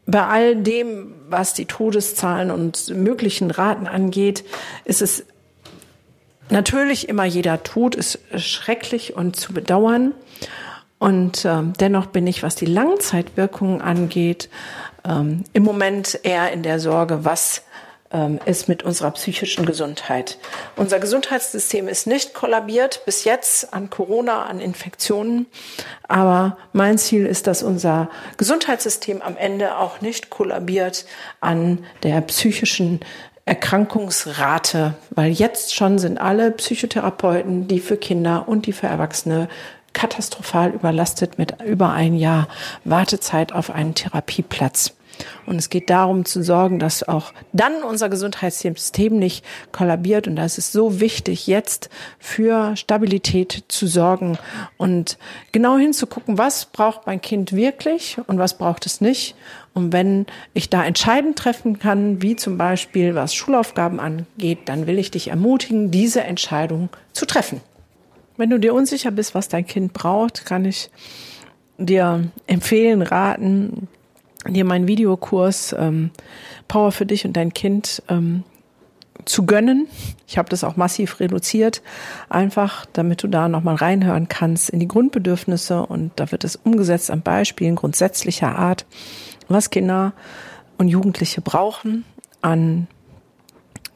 bei 0.06 0.24
all 0.24 0.56
dem, 0.56 1.14
was 1.28 1.54
die 1.54 1.66
Todeszahlen 1.66 2.50
und 2.50 2.88
möglichen 2.90 3.50
Raten 3.50 3.86
angeht, 3.86 4.44
ist 4.84 5.02
es 5.02 5.24
natürlich 6.48 7.08
immer 7.08 7.24
jeder 7.24 7.62
Tod 7.64 7.96
ist 7.96 8.20
schrecklich 8.36 9.16
und 9.16 9.36
zu 9.36 9.52
bedauern. 9.52 10.14
Und 10.98 11.44
äh, 11.44 11.62
dennoch 11.78 12.06
bin 12.06 12.26
ich, 12.26 12.42
was 12.42 12.54
die 12.54 12.66
Langzeitwirkungen 12.66 13.82
angeht, 13.82 14.48
ähm, 15.06 15.44
im 15.52 15.62
Moment 15.62 16.20
eher 16.22 16.52
in 16.52 16.62
der 16.62 16.80
Sorge, 16.80 17.24
was 17.24 17.62
ähm, 18.12 18.38
ist 18.44 18.68
mit 18.68 18.82
unserer 18.82 19.10
psychischen 19.12 19.66
Gesundheit. 19.66 20.38
Unser 20.76 20.98
Gesundheitssystem 20.98 21.88
ist 21.88 22.06
nicht 22.06 22.34
kollabiert 22.34 23.02
bis 23.04 23.24
jetzt 23.24 23.74
an 23.74 23.90
Corona, 23.90 24.44
an 24.44 24.60
Infektionen. 24.60 25.46
Aber 26.06 26.56
mein 26.72 26.98
Ziel 26.98 27.26
ist, 27.26 27.46
dass 27.46 27.62
unser 27.62 28.08
Gesundheitssystem 28.36 29.22
am 29.22 29.36
Ende 29.36 29.78
auch 29.78 30.00
nicht 30.00 30.30
kollabiert 30.30 31.06
an 31.40 31.84
der 32.02 32.20
psychischen 32.22 33.00
Erkrankungsrate, 33.44 34.94
weil 35.10 35.30
jetzt 35.30 35.74
schon 35.74 35.98
sind 35.98 36.18
alle 36.18 36.50
Psychotherapeuten, 36.50 37.68
die 37.68 37.78
für 37.78 37.96
Kinder 37.96 38.48
und 38.48 38.66
die 38.66 38.72
für 38.72 38.88
Erwachsene 38.88 39.48
katastrophal 39.92 40.70
überlastet 40.70 41.38
mit 41.38 41.62
über 41.62 41.90
ein 41.90 42.14
Jahr 42.14 42.48
Wartezeit 42.84 43.52
auf 43.52 43.70
einen 43.70 43.94
Therapieplatz. 43.94 44.95
Und 45.46 45.56
es 45.56 45.70
geht 45.70 45.90
darum 45.90 46.24
zu 46.24 46.42
sorgen, 46.42 46.78
dass 46.78 47.06
auch 47.06 47.32
dann 47.52 47.82
unser 47.82 48.08
Gesundheitssystem 48.08 49.18
nicht 49.18 49.44
kollabiert. 49.72 50.26
Und 50.28 50.36
da 50.36 50.44
ist 50.44 50.58
es 50.58 50.72
so 50.72 51.00
wichtig, 51.00 51.46
jetzt 51.46 51.90
für 52.18 52.76
Stabilität 52.76 53.64
zu 53.68 53.86
sorgen 53.86 54.38
und 54.76 55.18
genau 55.52 55.78
hinzugucken, 55.78 56.38
was 56.38 56.66
braucht 56.66 57.06
mein 57.06 57.20
Kind 57.20 57.52
wirklich 57.52 58.18
und 58.26 58.38
was 58.38 58.58
braucht 58.58 58.86
es 58.86 59.00
nicht. 59.00 59.36
Und 59.74 59.92
wenn 59.92 60.26
ich 60.54 60.70
da 60.70 60.84
entscheidend 60.84 61.38
treffen 61.38 61.78
kann, 61.78 62.22
wie 62.22 62.34
zum 62.34 62.56
Beispiel 62.56 63.14
was 63.14 63.34
Schulaufgaben 63.34 64.00
angeht, 64.00 64.60
dann 64.66 64.86
will 64.86 64.98
ich 64.98 65.10
dich 65.10 65.28
ermutigen, 65.28 65.90
diese 65.90 66.24
Entscheidung 66.24 66.88
zu 67.12 67.26
treffen. 67.26 67.60
Wenn 68.36 68.50
du 68.50 68.58
dir 68.58 68.74
unsicher 68.74 69.10
bist, 69.10 69.34
was 69.34 69.48
dein 69.48 69.66
Kind 69.66 69.92
braucht, 69.92 70.44
kann 70.46 70.64
ich 70.64 70.90
dir 71.78 72.24
empfehlen, 72.46 73.02
raten, 73.02 73.88
dir 74.54 74.64
meinen 74.64 74.88
Videokurs 74.88 75.74
ähm, 75.78 76.10
Power 76.68 76.92
für 76.92 77.06
dich 77.06 77.24
und 77.24 77.36
dein 77.36 77.52
Kind 77.54 78.02
ähm, 78.08 78.44
zu 79.24 79.46
gönnen. 79.46 79.88
Ich 80.26 80.38
habe 80.38 80.48
das 80.48 80.64
auch 80.64 80.76
massiv 80.76 81.20
reduziert, 81.20 81.82
einfach 82.28 82.86
damit 82.92 83.22
du 83.22 83.28
da 83.28 83.48
nochmal 83.48 83.76
reinhören 83.76 84.28
kannst 84.28 84.70
in 84.70 84.80
die 84.80 84.88
Grundbedürfnisse 84.88 85.84
und 85.84 86.12
da 86.16 86.30
wird 86.32 86.44
es 86.44 86.56
umgesetzt 86.56 87.10
an 87.10 87.22
Beispielen 87.22 87.76
grundsätzlicher 87.76 88.56
Art, 88.56 88.86
was 89.48 89.70
Kinder 89.70 90.12
und 90.78 90.88
Jugendliche 90.88 91.40
brauchen 91.40 92.04
an 92.42 92.86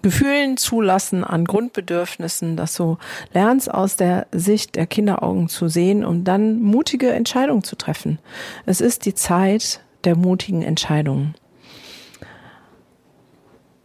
Gefühlen 0.03 0.57
zulassen, 0.57 1.25
an 1.25 1.45
Grundbedürfnissen, 1.45 2.57
dass 2.57 2.75
du 2.75 2.97
lernst 3.35 3.71
aus 3.73 3.97
der 3.97 4.27
Sicht 4.33 4.77
der 4.77 4.87
Kinderaugen 4.87 5.49
zu 5.49 5.69
sehen 5.69 6.05
und 6.05 6.25
dann 6.25 6.63
mutige 6.63 7.11
Entscheidungen 7.11 7.63
zu 7.63 7.77
treffen. 7.77 8.19
Es 8.65 8.81
ist 8.81 9.05
die 9.05 9.15
Zeit 9.15 9.81
der 10.05 10.17
mutigen 10.17 10.63
Entscheidungen. 10.63 11.35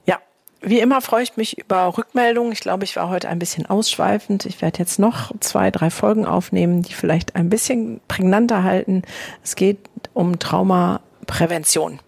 Ja, 0.05 0.19
wie 0.61 0.79
immer 0.79 1.01
freue 1.01 1.23
ich 1.23 1.37
mich 1.37 1.57
über 1.57 1.97
Rückmeldungen. 1.97 2.51
Ich 2.51 2.59
glaube, 2.59 2.83
ich 2.83 2.95
war 2.95 3.09
heute 3.09 3.29
ein 3.29 3.39
bisschen 3.39 3.65
ausschweifend. 3.65 4.45
Ich 4.45 4.61
werde 4.61 4.79
jetzt 4.79 4.99
noch 4.99 5.31
zwei, 5.39 5.71
drei 5.71 5.89
Folgen 5.89 6.25
aufnehmen, 6.25 6.81
die 6.81 6.93
vielleicht 6.93 7.35
ein 7.35 7.49
bisschen 7.49 8.01
prägnanter 8.07 8.63
halten. 8.63 9.03
Es 9.43 9.55
geht 9.55 9.79
um 10.13 10.39
Traumaprävention. 10.39 11.99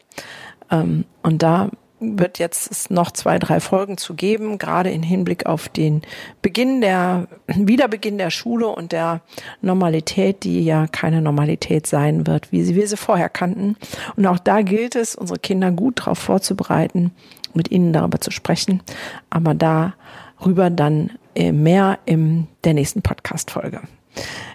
Ähm, 0.72 1.06
und 1.24 1.44
da 1.44 1.70
wird 2.00 2.38
jetzt 2.40 2.92
noch 2.92 3.12
zwei, 3.12 3.40
drei 3.40 3.60
Folgen 3.60 3.98
zu 3.98 4.14
geben, 4.14 4.58
gerade 4.58 4.92
in 4.92 5.02
Hinblick 5.02 5.46
auf 5.46 5.68
den 5.68 6.04
Beginn 6.42 6.82
der, 6.82 7.28
Wiederbeginn 7.48 8.18
der 8.18 8.30
Schule 8.30 8.68
und 8.68 8.92
der 8.92 9.22
Normalität, 9.62 10.44
die 10.44 10.64
ja 10.64 10.88
keine 10.88 11.22
Normalität 11.22 11.88
sein 11.88 12.28
wird, 12.28 12.52
wie 12.52 12.76
wir 12.76 12.88
sie 12.88 12.98
vorher 12.98 13.30
kannten. 13.30 13.78
Und 14.16 14.28
auch 14.28 14.40
da 14.40 14.62
gilt 14.62 14.96
es, 14.96 15.16
unsere 15.16 15.40
Kinder 15.40 15.72
gut 15.72 16.00
darauf 16.00 16.20
vorzubereiten, 16.20 17.12
mit 17.54 17.72
ihnen 17.72 17.94
darüber 17.94 18.22
zu 18.22 18.32
sprechen, 18.32 18.84
aber 19.30 19.56
darüber 19.56 20.70
dann 20.70 21.12
äh, 21.36 21.52
mehr 21.52 22.00
in 22.06 22.48
der 22.64 22.76
nächsten 22.76 23.02
Podcast-Folge. 23.02 23.82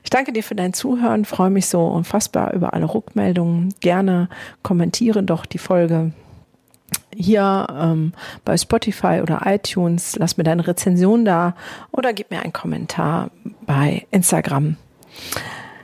Ich 0.05 0.11
danke 0.11 0.33
dir 0.33 0.43
für 0.43 0.55
dein 0.55 0.73
Zuhören, 0.73 1.25
freue 1.25 1.51
mich 1.51 1.67
so 1.67 1.87
unfassbar 1.87 2.53
über 2.53 2.75
alle 2.75 2.93
Rückmeldungen. 2.93 3.75
Gerne 3.81 4.29
kommentiere 4.63 5.23
doch 5.23 5.47
die 5.47 5.59
Folge 5.59 6.13
hier 7.15 7.67
ähm, 7.71 8.13
bei 8.45 8.57
Spotify 8.57 9.21
oder 9.23 9.43
iTunes. 9.45 10.17
Lass 10.17 10.37
mir 10.37 10.45
deine 10.45 10.67
Rezension 10.67 11.25
da 11.25 11.55
oder 11.91 12.13
gib 12.13 12.31
mir 12.31 12.43
einen 12.43 12.53
Kommentar 12.53 13.31
bei 13.63 14.07
Instagram. 14.11 14.77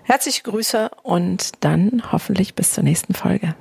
Herzliche 0.04 0.42
Grüße 0.42 0.90
und 1.02 1.52
dann 1.60 2.02
hoffentlich 2.12 2.54
bis 2.54 2.72
zur 2.72 2.84
nächsten 2.84 3.14
Folge. 3.14 3.54